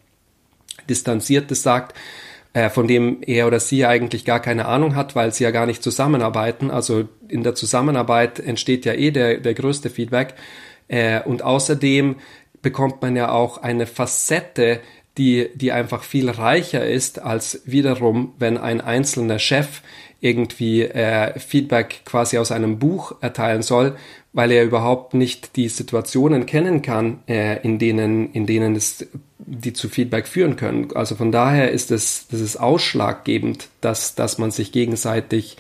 Distanziertes 0.89 1.63
sagt, 1.63 1.97
äh, 2.53 2.71
von 2.71 2.87
dem 2.87 3.19
er 3.23 3.47
oder 3.47 3.61
sie 3.61 3.87
eigentlich 3.87 4.25
gar 4.25 4.41
keine 4.41 4.67
Ahnung 4.67 4.95
hat, 4.95 5.15
weil 5.17 5.33
sie 5.33 5.45
ja 5.45 5.51
gar 5.51 5.67
nicht 5.67 5.83
zusammenarbeiten. 5.83 6.71
Also 6.71 7.09
in 7.29 7.43
der 7.43 7.55
Zusammenarbeit 7.55 8.39
entsteht 8.41 8.85
ja 8.85 8.95
eh 8.95 9.11
der, 9.11 9.39
der 9.39 9.55
größte 9.55 9.91
Feedback. 9.91 10.35
Äh, 10.89 11.23
und 11.23 11.43
außerdem 11.43 12.17
bekommt 12.65 13.01
man 13.03 13.15
ja 13.15 13.31
auch 13.31 13.59
eine 13.59 13.87
Facette, 13.87 14.81
die, 15.17 15.51
die 15.55 15.71
einfach 15.71 16.03
viel 16.03 16.29
reicher 16.29 16.85
ist 16.85 17.21
als 17.21 17.63
wiederum, 17.67 18.35
wenn 18.39 18.59
ein 18.59 18.81
einzelner 18.81 19.39
Chef 19.39 19.83
irgendwie 20.21 20.83
äh, 20.83 21.39
Feedback 21.39 22.01
quasi 22.05 22.39
aus 22.39 22.51
einem 22.51 22.81
Buch 22.81 23.15
erteilen 23.21 23.63
soll, 23.63 23.97
weil 24.33 24.51
er 24.51 24.65
überhaupt 24.65 25.15
nicht 25.15 25.55
die 25.55 25.69
Situationen 25.69 26.47
kennen 26.47 26.83
kann, 26.83 27.23
äh, 27.29 27.63
in 27.63 27.79
denen, 27.79 28.33
in 28.33 28.47
denen 28.47 28.75
es 28.75 29.07
die 29.39 29.75
zu 29.75 29.89
Feedback 29.89 30.27
führen 30.27 30.57
können. 30.57 30.89
Also 30.95 31.15
von 31.15 31.31
daher 31.31 31.71
ist 31.71 31.93
es, 31.93 32.27
das 32.31 32.41
ist 32.41 32.57
ausschlaggebend, 32.57 33.69
dass, 33.83 34.15
dass 34.15 34.39
man 34.39 34.51
sich 34.51 34.73
gegenseitig 34.73 35.59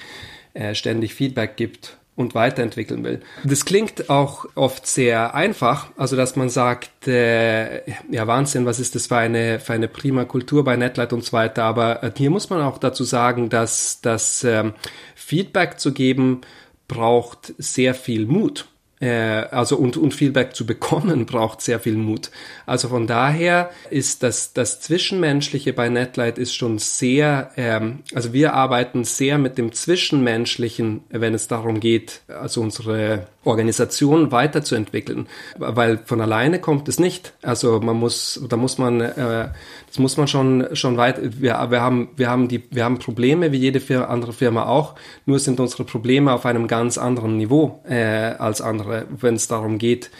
äh, 0.55 0.75
ständig 0.75 1.14
Feedback 1.14 1.57
gibt 1.57 1.99
und 2.16 2.35
weiterentwickeln 2.35 3.03
will. 3.03 3.20
Das 3.42 3.64
klingt 3.64 4.09
auch 4.09 4.46
oft 4.55 4.87
sehr 4.87 5.35
einfach, 5.35 5.88
also 5.96 6.16
dass 6.16 6.37
man 6.37 6.48
sagt, 6.48 7.09
äh, 7.09 7.79
ja 8.11 8.27
Wahnsinn, 8.27 8.66
was 8.66 8.79
ist 8.79 8.94
das 8.94 9.09
für 9.09 9.16
eine, 9.16 9.59
für 9.59 9.72
eine 9.72 9.88
prima 9.88 10.24
Kultur 10.24 10.64
bei 10.64 10.77
Netlight 10.77 11.12
und 11.12 11.24
so 11.24 11.33
weiter, 11.33 11.64
aber 11.64 12.03
äh, 12.03 12.12
hier 12.16 12.31
muss 12.31 12.50
man 12.50 12.62
auch 12.62 12.79
dazu 12.79 13.05
sagen, 13.05 13.48
dass 13.48 14.00
das 14.00 14.44
ähm, 14.44 14.74
Feedback 15.14 15.81
zu 15.81 15.92
geben 15.92 16.42
braucht 16.87 17.55
sehr 17.59 17.94
viel 17.94 18.27
Mut 18.27 18.68
also 19.07 19.77
und, 19.77 19.97
und 19.97 20.15
Feedback 20.15 20.55
zu 20.55 20.67
bekommen 20.67 21.27
braucht 21.27 21.61
sehr 21.61 21.81
viel 21.81 21.97
Mut. 21.97 22.31
Also 22.67 22.89
von 22.89 23.07
daher 23.07 23.71
ist 23.91 24.23
das, 24.23 24.53
das 24.53 24.81
Zwischenmenschliche 24.81 25.73
bei 25.73 25.89
Netlight 25.89 26.39
ist 26.39 26.55
schon 26.55 26.79
sehr, 26.79 27.51
ähm, 27.57 28.01
also 28.15 28.33
wir 28.33 28.55
arbeiten 28.55 29.05
sehr 29.05 29.39
mit 29.39 29.59
dem 29.59 29.73
Zwischenmenschlichen, 29.73 31.03
wenn 31.11 31.35
es 31.35 31.49
darum 31.49 31.81
geht, 31.81 32.23
also 32.29 32.61
unsere 32.61 33.27
Organisation 33.45 34.33
weiterzuentwickeln, 34.33 35.27
weil 35.59 35.99
von 35.99 36.21
alleine 36.21 36.61
kommt 36.61 36.89
es 36.89 36.99
nicht. 36.99 37.35
Also 37.43 37.81
man 37.81 37.97
muss, 37.97 38.41
da 38.49 38.57
muss 38.57 38.79
man, 38.79 39.01
äh, 39.01 39.49
das 39.87 39.99
muss 39.99 40.17
man 40.17 40.29
schon 40.29 40.67
schon 40.73 40.97
weit. 40.97 41.41
Wir, 41.41 41.67
wir 41.71 41.81
haben 41.81 42.09
wir 42.17 42.31
haben 42.31 42.49
die 42.49 42.63
wir 42.71 42.85
haben 42.85 42.99
Probleme 42.99 43.53
wie 43.53 43.59
jede 43.59 44.09
andere 44.09 44.33
Firma 44.33 44.67
auch. 44.67 44.95
Nur 45.27 45.39
sind 45.39 45.61
unsere 45.61 45.85
Probleme 45.85 46.33
auf 46.33 46.47
einem 46.47 46.67
ganz 46.67 46.99
anderen 46.99 47.37
Niveau 47.37 47.83
äh, 47.89 48.35
als 48.39 48.61
andere, 48.61 48.84
wenn 48.88 49.35
es 49.35 49.49
darum 49.49 49.79
geht 49.79 50.11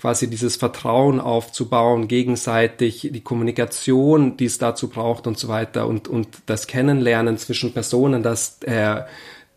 quasi 0.00 0.30
dieses 0.30 0.54
Vertrauen 0.54 1.18
aufzubauen, 1.18 2.06
gegenseitig 2.06 3.10
die 3.12 3.20
Kommunikation, 3.20 4.36
die 4.36 4.44
es 4.44 4.58
dazu 4.58 4.88
braucht 4.88 5.26
und 5.26 5.38
so 5.38 5.48
weiter 5.48 5.88
und, 5.88 6.06
und 6.06 6.28
das 6.46 6.68
Kennenlernen 6.68 7.36
zwischen 7.36 7.72
Personen, 7.72 8.22
das 8.22 8.62
äh, 8.62 9.02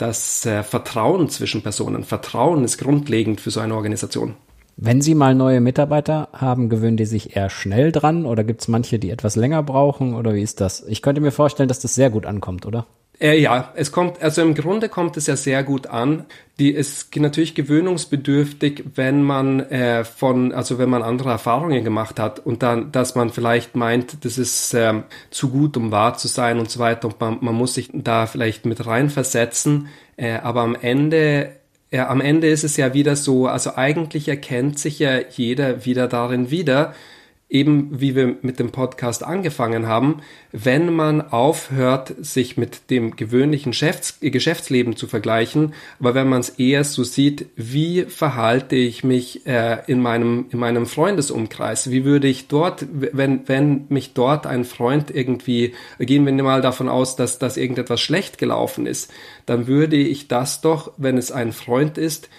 das 0.01 0.45
äh, 0.47 0.63
Vertrauen 0.63 1.29
zwischen 1.29 1.61
Personen. 1.61 2.03
Vertrauen 2.03 2.63
ist 2.63 2.79
grundlegend 2.79 3.39
für 3.39 3.51
so 3.51 3.59
eine 3.59 3.75
Organisation. 3.75 4.33
Wenn 4.75 5.01
Sie 5.01 5.13
mal 5.13 5.35
neue 5.35 5.61
Mitarbeiter 5.61 6.29
haben, 6.33 6.69
gewöhnen 6.69 6.97
die 6.97 7.05
sich 7.05 7.35
eher 7.35 7.51
schnell 7.51 7.91
dran 7.91 8.25
oder 8.25 8.43
gibt 8.43 8.61
es 8.61 8.67
manche, 8.67 8.97
die 8.97 9.11
etwas 9.11 9.35
länger 9.35 9.61
brauchen 9.61 10.15
oder 10.15 10.33
wie 10.33 10.41
ist 10.41 10.59
das? 10.59 10.83
Ich 10.87 11.03
könnte 11.03 11.21
mir 11.21 11.31
vorstellen, 11.31 11.69
dass 11.69 11.81
das 11.81 11.93
sehr 11.93 12.09
gut 12.09 12.25
ankommt, 12.25 12.65
oder? 12.65 12.87
Äh, 13.21 13.39
ja, 13.39 13.71
es 13.75 13.91
kommt, 13.91 14.21
also 14.21 14.41
im 14.41 14.55
Grunde 14.55 14.89
kommt 14.89 15.15
es 15.15 15.27
ja 15.27 15.35
sehr 15.35 15.63
gut 15.63 15.85
an. 15.85 16.25
Die 16.57 16.71
ist 16.71 17.15
natürlich 17.15 17.53
gewöhnungsbedürftig, 17.53 18.83
wenn 18.95 19.21
man 19.21 19.59
äh, 19.59 20.03
von, 20.03 20.51
also 20.51 20.79
wenn 20.79 20.89
man 20.89 21.03
andere 21.03 21.29
Erfahrungen 21.29 21.83
gemacht 21.83 22.19
hat 22.19 22.39
und 22.39 22.63
dann, 22.63 22.91
dass 22.91 23.13
man 23.13 23.29
vielleicht 23.29 23.75
meint, 23.75 24.25
das 24.25 24.39
ist 24.39 24.73
äh, 24.73 25.03
zu 25.29 25.49
gut, 25.49 25.77
um 25.77 25.91
wahr 25.91 26.17
zu 26.17 26.27
sein 26.27 26.57
und 26.57 26.71
so 26.71 26.79
weiter 26.79 27.07
und 27.07 27.19
man, 27.19 27.37
man 27.41 27.53
muss 27.53 27.75
sich 27.75 27.89
da 27.93 28.25
vielleicht 28.25 28.65
mit 28.65 28.85
reinversetzen. 28.87 29.89
Äh, 30.17 30.39
aber 30.39 30.61
am 30.61 30.75
Ende 30.75 31.51
ja, 31.91 32.07
am 32.07 32.21
Ende 32.21 32.47
ist 32.47 32.63
es 32.63 32.77
ja 32.77 32.93
wieder 32.93 33.17
so, 33.17 33.47
also 33.47 33.75
eigentlich 33.75 34.29
erkennt 34.29 34.79
sich 34.79 34.97
ja 34.99 35.19
jeder 35.29 35.85
wieder 35.85 36.07
darin 36.07 36.49
wieder, 36.49 36.95
eben 37.51 37.89
wie 37.99 38.15
wir 38.15 38.37
mit 38.41 38.59
dem 38.59 38.71
Podcast 38.71 39.23
angefangen 39.23 39.85
haben, 39.85 40.21
wenn 40.53 40.93
man 40.93 41.21
aufhört, 41.21 42.15
sich 42.19 42.55
mit 42.55 42.89
dem 42.89 43.17
gewöhnlichen 43.17 43.73
Geschäfts 43.73 44.19
Geschäftsleben 44.21 44.95
zu 44.95 45.05
vergleichen, 45.05 45.73
aber 45.99 46.15
wenn 46.15 46.29
man 46.29 46.39
es 46.39 46.49
eher 46.49 46.85
so 46.85 47.03
sieht, 47.03 47.47
wie 47.57 48.03
verhalte 48.03 48.77
ich 48.77 49.03
mich 49.03 49.45
äh, 49.45 49.79
in 49.87 50.01
meinem 50.01 50.45
in 50.49 50.59
meinem 50.59 50.85
Freundesumkreis, 50.85 51.91
wie 51.91 52.05
würde 52.05 52.29
ich 52.29 52.47
dort, 52.47 52.85
wenn 52.91 53.47
wenn 53.47 53.85
mich 53.89 54.13
dort 54.13 54.47
ein 54.47 54.63
Freund 54.63 55.13
irgendwie, 55.13 55.73
gehen 55.99 56.25
wir 56.25 56.31
mal 56.43 56.61
davon 56.61 56.87
aus, 56.87 57.17
dass 57.17 57.37
dass 57.37 57.57
irgendetwas 57.57 57.99
schlecht 57.99 58.37
gelaufen 58.37 58.87
ist, 58.87 59.11
dann 59.45 59.67
würde 59.67 59.97
ich 59.97 60.29
das 60.29 60.61
doch, 60.61 60.93
wenn 60.95 61.17
es 61.17 61.33
ein 61.33 61.51
Freund 61.51 61.97
ist, 61.97 62.29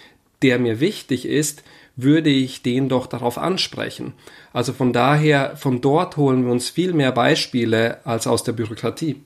der 0.40 0.58
mir 0.58 0.80
wichtig 0.80 1.26
ist, 1.26 1.62
würde 1.96 2.30
ich 2.30 2.62
den 2.62 2.88
doch 2.88 3.06
darauf 3.06 3.38
ansprechen. 3.38 4.14
Also 4.52 4.72
von 4.72 4.92
daher, 4.92 5.56
von 5.56 5.80
dort 5.80 6.16
holen 6.16 6.44
wir 6.44 6.52
uns 6.52 6.68
viel 6.68 6.92
mehr 6.92 7.12
Beispiele 7.12 7.98
als 8.04 8.26
aus 8.26 8.42
der 8.44 8.52
Bürokratie. 8.52 9.16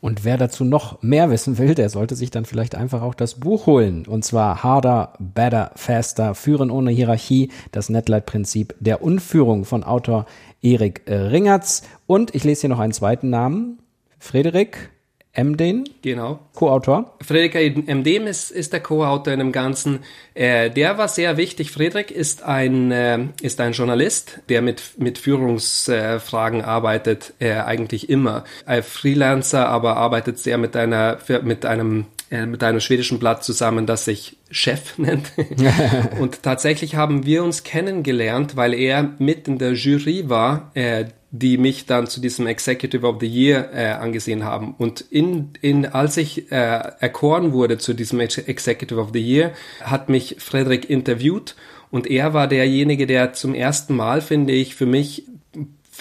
Und 0.00 0.24
wer 0.24 0.36
dazu 0.36 0.64
noch 0.64 1.02
mehr 1.02 1.30
wissen 1.30 1.58
will, 1.58 1.74
der 1.74 1.88
sollte 1.88 2.14
sich 2.14 2.30
dann 2.30 2.44
vielleicht 2.44 2.74
einfach 2.74 3.02
auch 3.02 3.14
das 3.14 3.40
Buch 3.40 3.66
holen. 3.66 4.06
Und 4.06 4.24
zwar 4.24 4.62
Harder, 4.62 5.14
Better, 5.18 5.72
Faster, 5.76 6.34
Führen 6.34 6.70
ohne 6.70 6.90
Hierarchie, 6.90 7.50
das 7.72 7.88
Netlight-Prinzip 7.88 8.74
der 8.80 9.02
Unführung 9.02 9.64
von 9.64 9.84
Autor 9.84 10.26
Erik 10.62 11.02
Ringertz. 11.06 11.82
Und 12.06 12.34
ich 12.34 12.44
lese 12.44 12.62
hier 12.62 12.70
noch 12.70 12.78
einen 12.78 12.92
zweiten 12.92 13.30
Namen. 13.30 13.78
Frederik 14.18 14.90
Emden. 15.32 15.88
Genau. 16.02 16.40
Co-Autor. 16.54 17.16
Friedrich 17.22 17.54
Emden 17.54 18.26
ist, 18.26 18.50
ist 18.50 18.72
der 18.72 18.80
Co-Autor 18.80 19.32
in 19.32 19.38
dem 19.38 19.52
Ganzen. 19.52 20.00
Äh, 20.34 20.70
der 20.70 20.98
war 20.98 21.08
sehr 21.08 21.36
wichtig. 21.36 21.70
Friedrich 21.70 22.10
ist 22.10 22.42
ein, 22.42 22.90
äh, 22.90 23.26
ist 23.40 23.60
ein 23.60 23.72
Journalist, 23.72 24.40
der 24.48 24.60
mit, 24.60 24.82
mit 24.98 25.18
Führungsfragen 25.18 26.60
äh, 26.60 26.64
arbeitet, 26.64 27.34
eigentlich 27.40 28.08
immer. 28.08 28.44
Ein 28.66 28.82
Freelancer, 28.82 29.68
aber 29.68 29.96
arbeitet 29.96 30.38
sehr 30.38 30.58
mit 30.58 30.76
einer, 30.76 31.18
mit 31.42 31.64
einem 31.64 32.06
äh, 32.30 32.46
mit 32.46 32.62
einem 32.62 32.78
schwedischen 32.78 33.18
Blatt 33.18 33.42
zusammen, 33.42 33.86
das 33.86 34.04
sich 34.04 34.36
Chef 34.52 34.98
nennt. 34.98 35.32
und 36.20 36.44
tatsächlich 36.44 36.94
haben 36.94 37.26
wir 37.26 37.42
uns 37.42 37.64
kennengelernt, 37.64 38.56
weil 38.56 38.72
er 38.72 39.14
mit 39.18 39.48
in 39.48 39.58
der 39.58 39.72
Jury 39.72 40.28
war, 40.28 40.70
äh, 40.74 41.06
die 41.32 41.58
mich 41.58 41.86
dann 41.86 42.08
zu 42.08 42.20
diesem 42.20 42.46
Executive 42.46 43.06
of 43.06 43.16
the 43.20 43.26
Year 43.26 43.70
äh, 43.72 43.90
angesehen 43.92 44.44
haben. 44.44 44.74
Und 44.78 45.00
in, 45.00 45.50
in, 45.60 45.86
als 45.86 46.16
ich 46.16 46.50
äh, 46.50 46.54
erkoren 46.54 47.52
wurde 47.52 47.78
zu 47.78 47.94
diesem 47.94 48.20
Executive 48.20 49.00
of 49.00 49.10
the 49.12 49.20
Year, 49.20 49.52
hat 49.82 50.08
mich 50.08 50.36
Frederik 50.38 50.90
interviewt 50.90 51.54
und 51.90 52.08
er 52.08 52.34
war 52.34 52.48
derjenige, 52.48 53.06
der 53.06 53.32
zum 53.32 53.54
ersten 53.54 53.94
Mal, 53.96 54.20
finde 54.20 54.52
ich, 54.52 54.74
für 54.74 54.86
mich 54.86 55.24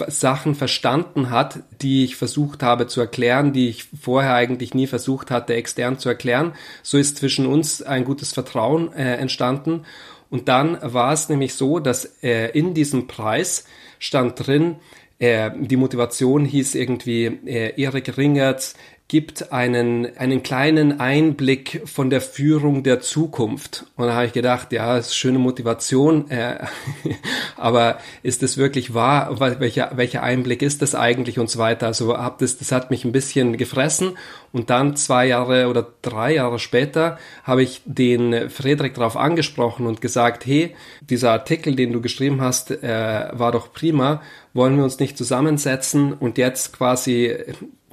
Sachen 0.07 0.55
verstanden 0.55 1.29
hat, 1.29 1.59
die 1.81 2.05
ich 2.05 2.15
versucht 2.15 2.63
habe 2.63 2.87
zu 2.87 3.01
erklären, 3.01 3.53
die 3.53 3.69
ich 3.69 3.85
vorher 3.99 4.33
eigentlich 4.33 4.73
nie 4.73 4.87
versucht 4.87 5.29
hatte, 5.29 5.55
extern 5.55 5.99
zu 5.99 6.09
erklären. 6.09 6.53
So 6.83 6.97
ist 6.97 7.17
zwischen 7.17 7.45
uns 7.45 7.81
ein 7.81 8.05
gutes 8.05 8.31
Vertrauen 8.31 8.93
äh, 8.93 9.15
entstanden. 9.15 9.85
Und 10.29 10.47
dann 10.47 10.77
war 10.81 11.11
es 11.11 11.27
nämlich 11.27 11.55
so, 11.55 11.79
dass 11.79 12.05
äh, 12.23 12.49
in 12.57 12.73
diesem 12.73 13.07
Preis 13.07 13.65
stand 13.97 14.47
drin, 14.47 14.75
die 15.19 15.75
Motivation 15.75 16.45
hieß 16.45 16.75
irgendwie 16.75 17.25
äh, 17.25 17.81
Erik 17.81 18.17
Ringertz 18.17 18.75
gibt 19.09 19.51
einen, 19.51 20.15
einen 20.17 20.43
kleinen 20.43 20.99
Einblick 20.99 21.81
von 21.85 22.11
der 22.11 22.21
Führung 22.21 22.83
der 22.83 22.99
Zukunft. 22.99 23.87
Und 23.95 24.05
da 24.05 24.13
habe 24.13 24.27
ich 24.27 24.33
gedacht, 24.33 24.71
ja, 24.71 24.97
ist 24.99 25.15
schöne 25.15 25.39
Motivation, 25.39 26.29
äh, 26.29 26.59
aber 27.57 27.97
ist 28.21 28.43
das 28.43 28.57
wirklich 28.57 28.93
wahr? 28.93 29.39
Welcher, 29.39 29.93
welcher 29.95 30.21
Einblick 30.21 30.61
ist 30.61 30.83
das 30.83 30.93
eigentlich 30.93 31.39
und 31.39 31.49
so 31.49 31.57
weiter? 31.57 31.87
Also 31.87 32.15
hab 32.15 32.37
das, 32.37 32.59
das 32.59 32.71
hat 32.71 32.91
mich 32.91 33.03
ein 33.03 33.11
bisschen 33.11 33.57
gefressen. 33.57 34.15
Und 34.51 34.69
dann 34.69 34.95
zwei 34.95 35.25
Jahre 35.25 35.69
oder 35.69 35.87
drei 36.03 36.35
Jahre 36.35 36.59
später 36.59 37.17
habe 37.43 37.63
ich 37.63 37.81
den 37.85 38.51
Friedrich 38.51 38.93
darauf 38.93 39.17
angesprochen 39.17 39.87
und 39.87 40.01
gesagt, 40.01 40.45
hey, 40.45 40.75
dieser 41.01 41.31
Artikel, 41.31 41.75
den 41.75 41.93
du 41.93 42.01
geschrieben 42.01 42.41
hast, 42.41 42.69
äh, 42.69 43.29
war 43.31 43.51
doch 43.51 43.73
prima. 43.73 44.21
Wollen 44.53 44.77
wir 44.77 44.83
uns 44.83 44.99
nicht 44.99 45.17
zusammensetzen 45.17 46.13
und 46.13 46.37
jetzt 46.37 46.77
quasi 46.77 47.35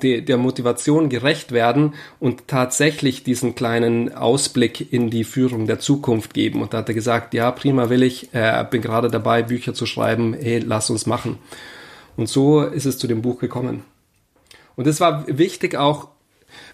de, 0.03 0.21
der 0.21 0.37
Motivation 0.37 1.09
gerecht 1.09 1.53
werden 1.53 1.95
und 2.21 2.49
tatsächlich 2.49 3.25
diesen 3.25 3.55
kleinen 3.55 4.15
Ausblick 4.15 4.93
in 4.93 5.11
die 5.11 5.25
Führung 5.25 5.67
der 5.67 5.79
Zukunft 5.79 6.35
geben. 6.35 6.63
Und 6.63 6.75
da 6.75 6.79
hat 6.79 6.89
er 6.89 6.95
gesagt, 6.95 7.35
ja, 7.35 7.51
prima 7.51 7.91
will 7.91 8.03
ich, 8.03 8.35
äh, 8.35 8.65
bin 8.71 8.83
gerade 8.83 9.09
dabei, 9.09 9.43
Bücher 9.43 9.75
zu 9.75 9.87
schreiben, 9.87 10.35
hey, 10.35 10.59
lass 10.59 10.91
uns 10.91 11.07
machen. 11.07 11.39
Und 12.17 12.29
so 12.29 12.63
ist 12.63 12.87
es 12.87 12.99
zu 12.99 13.07
dem 13.07 13.23
Buch 13.23 13.39
gekommen. 13.39 13.85
Und 14.75 14.87
es 14.87 15.01
war 15.01 15.25
wichtig 15.27 15.77
auch, 15.77 16.09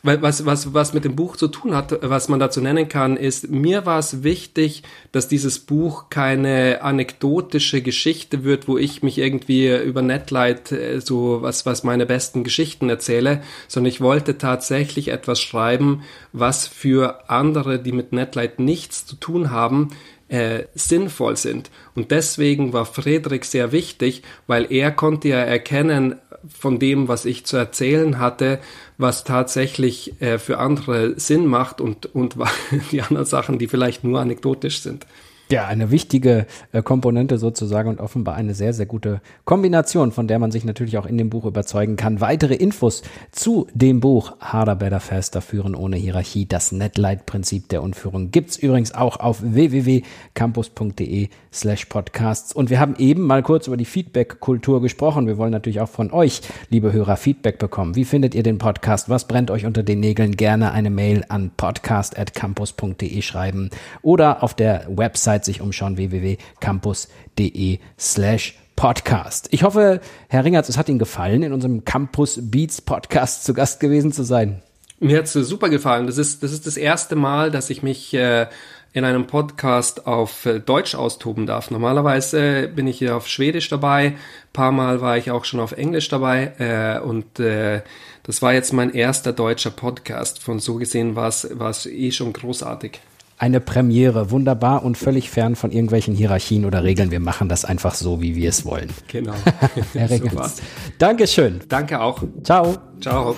was, 0.03 0.45
was, 0.45 0.75
was 0.75 0.93
mit 0.95 1.05
dem 1.05 1.17
Buch 1.17 1.37
zu 1.37 1.49
tun 1.49 1.75
hat, 1.75 1.97
was 2.03 2.29
man 2.29 2.41
dazu 2.41 2.61
nennen 2.61 2.89
kann, 2.89 3.17
ist, 3.17 3.51
mir 3.51 3.87
war 3.87 3.99
es 3.99 4.23
wichtig, 4.23 4.83
dass 5.13 5.29
dieses 5.29 5.61
Buch 5.61 6.11
keine 6.11 6.83
anekdotische 6.83 7.83
Geschichte 7.83 8.45
wird, 8.45 8.69
wo 8.69 8.79
ich 8.79 9.03
mich 9.03 9.19
irgendwie 9.19 9.75
über 9.75 10.03
Netlight 10.03 10.73
äh, 10.73 11.01
so 11.01 11.43
was, 11.43 11.67
was 11.67 11.85
meine 11.85 12.07
besten 12.07 12.45
Geschichten 12.45 12.89
erzähle, 12.89 13.43
sondern 13.69 13.91
ich 13.91 14.01
wollte 14.01 14.39
tatsächlich 14.39 15.09
etwas 15.09 15.41
schreiben, 15.41 16.03
was 16.33 16.67
für 16.67 17.31
andere, 17.31 17.79
die 17.79 17.93
mit 17.93 18.13
Netlight 18.13 18.59
nichts 18.59 19.07
zu 19.07 19.17
tun 19.17 19.51
haben, 19.51 19.91
äh, 20.33 20.65
sinnvoll 20.75 21.37
sind. 21.37 21.71
Und 21.95 22.11
deswegen 22.11 22.73
war 22.73 22.87
Friedrich 22.87 23.45
sehr 23.45 23.71
wichtig, 23.71 24.23
weil 24.47 24.73
er 24.73 24.91
konnte 24.91 25.29
ja 25.29 25.39
erkennen 25.39 26.17
von 26.49 26.79
dem, 26.79 27.09
was 27.09 27.25
ich 27.25 27.47
zu 27.47 27.57
erzählen 27.57 28.19
hatte, 28.19 28.59
was 28.99 29.25
tatsächlich 29.25 30.21
äh, 30.21 30.39
für 30.39 30.59
andere 30.59 31.19
Sinn 31.19 31.47
macht 31.47 31.81
und, 31.81 32.07
und 32.15 32.37
die 32.93 33.03
anderen 33.03 33.27
Sachen, 33.27 33.59
die 33.59 33.69
vielleicht 33.69 34.05
nur 34.05 34.21
anekdotisch 34.21 34.81
sind. 34.81 35.07
Ja, 35.53 35.67
eine 35.67 35.91
wichtige 35.91 36.47
äh, 36.73 36.81
Komponente 36.81 37.37
sozusagen 37.37 37.91
und 37.91 38.01
offenbar 38.01 38.37
eine 38.37 38.55
sehr, 38.55 38.73
sehr 38.73 38.87
gute 38.87 39.21
Kombination, 39.45 40.11
von 40.11 40.27
der 40.27 40.39
man 40.39 40.51
sich 40.51 40.65
natürlich 40.65 40.97
auch 40.97 41.05
in 41.05 41.19
dem 41.19 41.29
Buch 41.29 41.45
überzeugen 41.45 41.97
kann. 41.97 42.23
Weitere 42.23 42.55
Infos 42.55 43.03
zu 43.33 43.67
dem 43.75 44.01
Buch 44.01 44.33
Harder, 44.41 44.77
Better, 44.77 44.99
Faster 44.99 45.43
führen 45.43 45.75
ohne 45.75 45.99
Hierarchie, 45.99 46.47
das 46.47 46.73
Netlight-Prinzip 46.73 47.69
der 47.69 47.83
Unführung 47.83 48.31
gibt's 48.31 48.57
übrigens 48.57 48.95
auch 48.95 49.21
auf 49.21 49.43
www.campus.de 49.43 51.29
slash 51.53 51.85
podcasts. 51.85 52.55
Und 52.55 52.71
wir 52.71 52.81
haben 52.81 52.95
eben 52.97 53.21
mal 53.21 53.43
kurz 53.43 53.67
über 53.67 53.77
die 53.77 53.85
Feedback-Kultur 53.85 54.81
gesprochen. 54.81 55.27
Wir 55.27 55.37
wollen 55.37 55.53
natürlich 55.53 55.83
auch 55.83 55.89
von 55.91 56.13
euch, 56.13 56.41
liebe 56.71 56.95
Hörer, 56.95 57.19
Feedback 57.19 57.59
bekommen. 57.59 57.95
Wie 57.95 58.07
findet 58.07 58.35
ihr 58.35 58.43
den 58.43 58.57
Podcast? 58.57 59.11
Was 59.11 59.29
brennt 59.29 59.51
euch 59.51 59.67
unter 59.67 59.83
den 59.83 60.01
Nägeln? 60.01 60.35
Gerne 60.35 60.73
eine 60.73 60.89
Mail 60.89 61.27
an 61.29 61.51
podcast.campus.de 61.55 63.21
schreiben 63.21 63.69
oder 64.01 64.43
auf 64.43 64.55
der 64.55 64.87
Website 64.89 65.42
Website 65.43 65.45
sich 65.45 65.61
umschauen, 65.61 65.97
www.campus.de 65.97 67.79
slash 67.99 68.55
Podcast. 68.77 69.49
Ich 69.51 69.65
hoffe, 69.65 70.01
Herr 70.29 70.45
Ringertz, 70.45 70.69
es 70.69 70.77
hat 70.77 70.89
Ihnen 70.89 70.99
gefallen, 70.99 71.43
in 71.43 71.53
unserem 71.53 71.85
Campus 71.85 72.39
Beats 72.41 72.81
Podcast 72.81 73.45
zu 73.45 73.55
Gast 73.55 73.81
gewesen 73.81 74.13
zu 74.13 74.23
sein. 74.23 74.63
Mir 74.99 75.19
hat's 75.19 75.33
super 75.33 75.69
gefallen. 75.69 76.07
Das 76.07 76.17
ist, 76.17 76.43
das 76.43 76.53
ist 76.53 76.67
das 76.67 76.77
erste 76.77 77.17
Mal, 77.17 77.51
dass 77.51 77.71
ich 77.71 77.83
mich 77.83 78.15
äh, 78.15 78.47
in 78.93 79.05
einem 79.05 79.27
Podcast 79.27 80.07
auf 80.07 80.47
äh, 80.47 80.61
Deutsch 80.61 80.95
austoben 80.95 81.47
darf. 81.47 81.71
Normalerweise 81.71 82.65
äh, 82.65 82.67
bin 82.69 82.87
ich 82.87 82.99
hier 82.99 83.17
auf 83.17 83.29
Schwedisch 83.29 83.69
dabei. 83.69 84.07
Ein 84.07 84.19
paar 84.53 84.73
Mal 84.73 85.01
war 85.01 85.17
ich 85.17 85.31
auch 85.31 85.45
schon 85.45 85.61
auf 85.61 85.73
Englisch 85.73 86.09
dabei. 86.09 86.53
Äh, 86.59 87.01
und 87.01 87.41
äh, 87.41 87.83
das 88.23 88.43
war 88.43 88.55
jetzt 88.55 88.73
mein 88.73 88.95
erster 88.95 89.33
deutscher 89.33 89.71
Podcast. 89.71 90.41
Von 90.41 90.61
so 90.61 90.77
gesehen 90.77 91.17
war 91.17 91.29
es 91.29 91.87
eh 91.87 92.11
schon 92.13 92.33
großartig 92.33 93.01
eine 93.43 93.61
Premiere, 93.61 94.31
wunderbar 94.31 94.85
und 94.85 94.97
völlig 94.97 95.29
fern 95.29 95.57
von 95.57 95.73
irgendwelchen 95.73 96.15
Hierarchien 96.15 96.65
oder 96.65 96.85
Regeln. 96.85 97.11
Wir 97.11 97.19
machen 97.19 97.49
das 97.49 97.65
einfach 97.65 97.97
so, 97.97 98.23
wie 98.23 98.37
wir 98.37 98.49
es 98.49 98.65
wollen. 98.65 98.89
Genau. 99.09 99.35
Herr 99.95 100.11
Regens. 100.11 100.63
Dankeschön. 100.99 101.61
Danke 101.69 102.01
auch. 102.01 102.23
Ciao. 102.45 102.77
Ciao. 103.01 103.35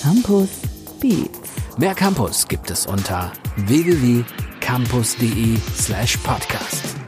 Campus 0.00 0.48
Beats. 1.00 1.40
Mehr 1.76 1.96
Campus 1.96 2.46
gibt 2.46 2.70
es 2.70 2.86
unter 2.86 3.32
www.campus.de 3.56 5.56
slash 5.74 6.16
podcast. 6.18 6.99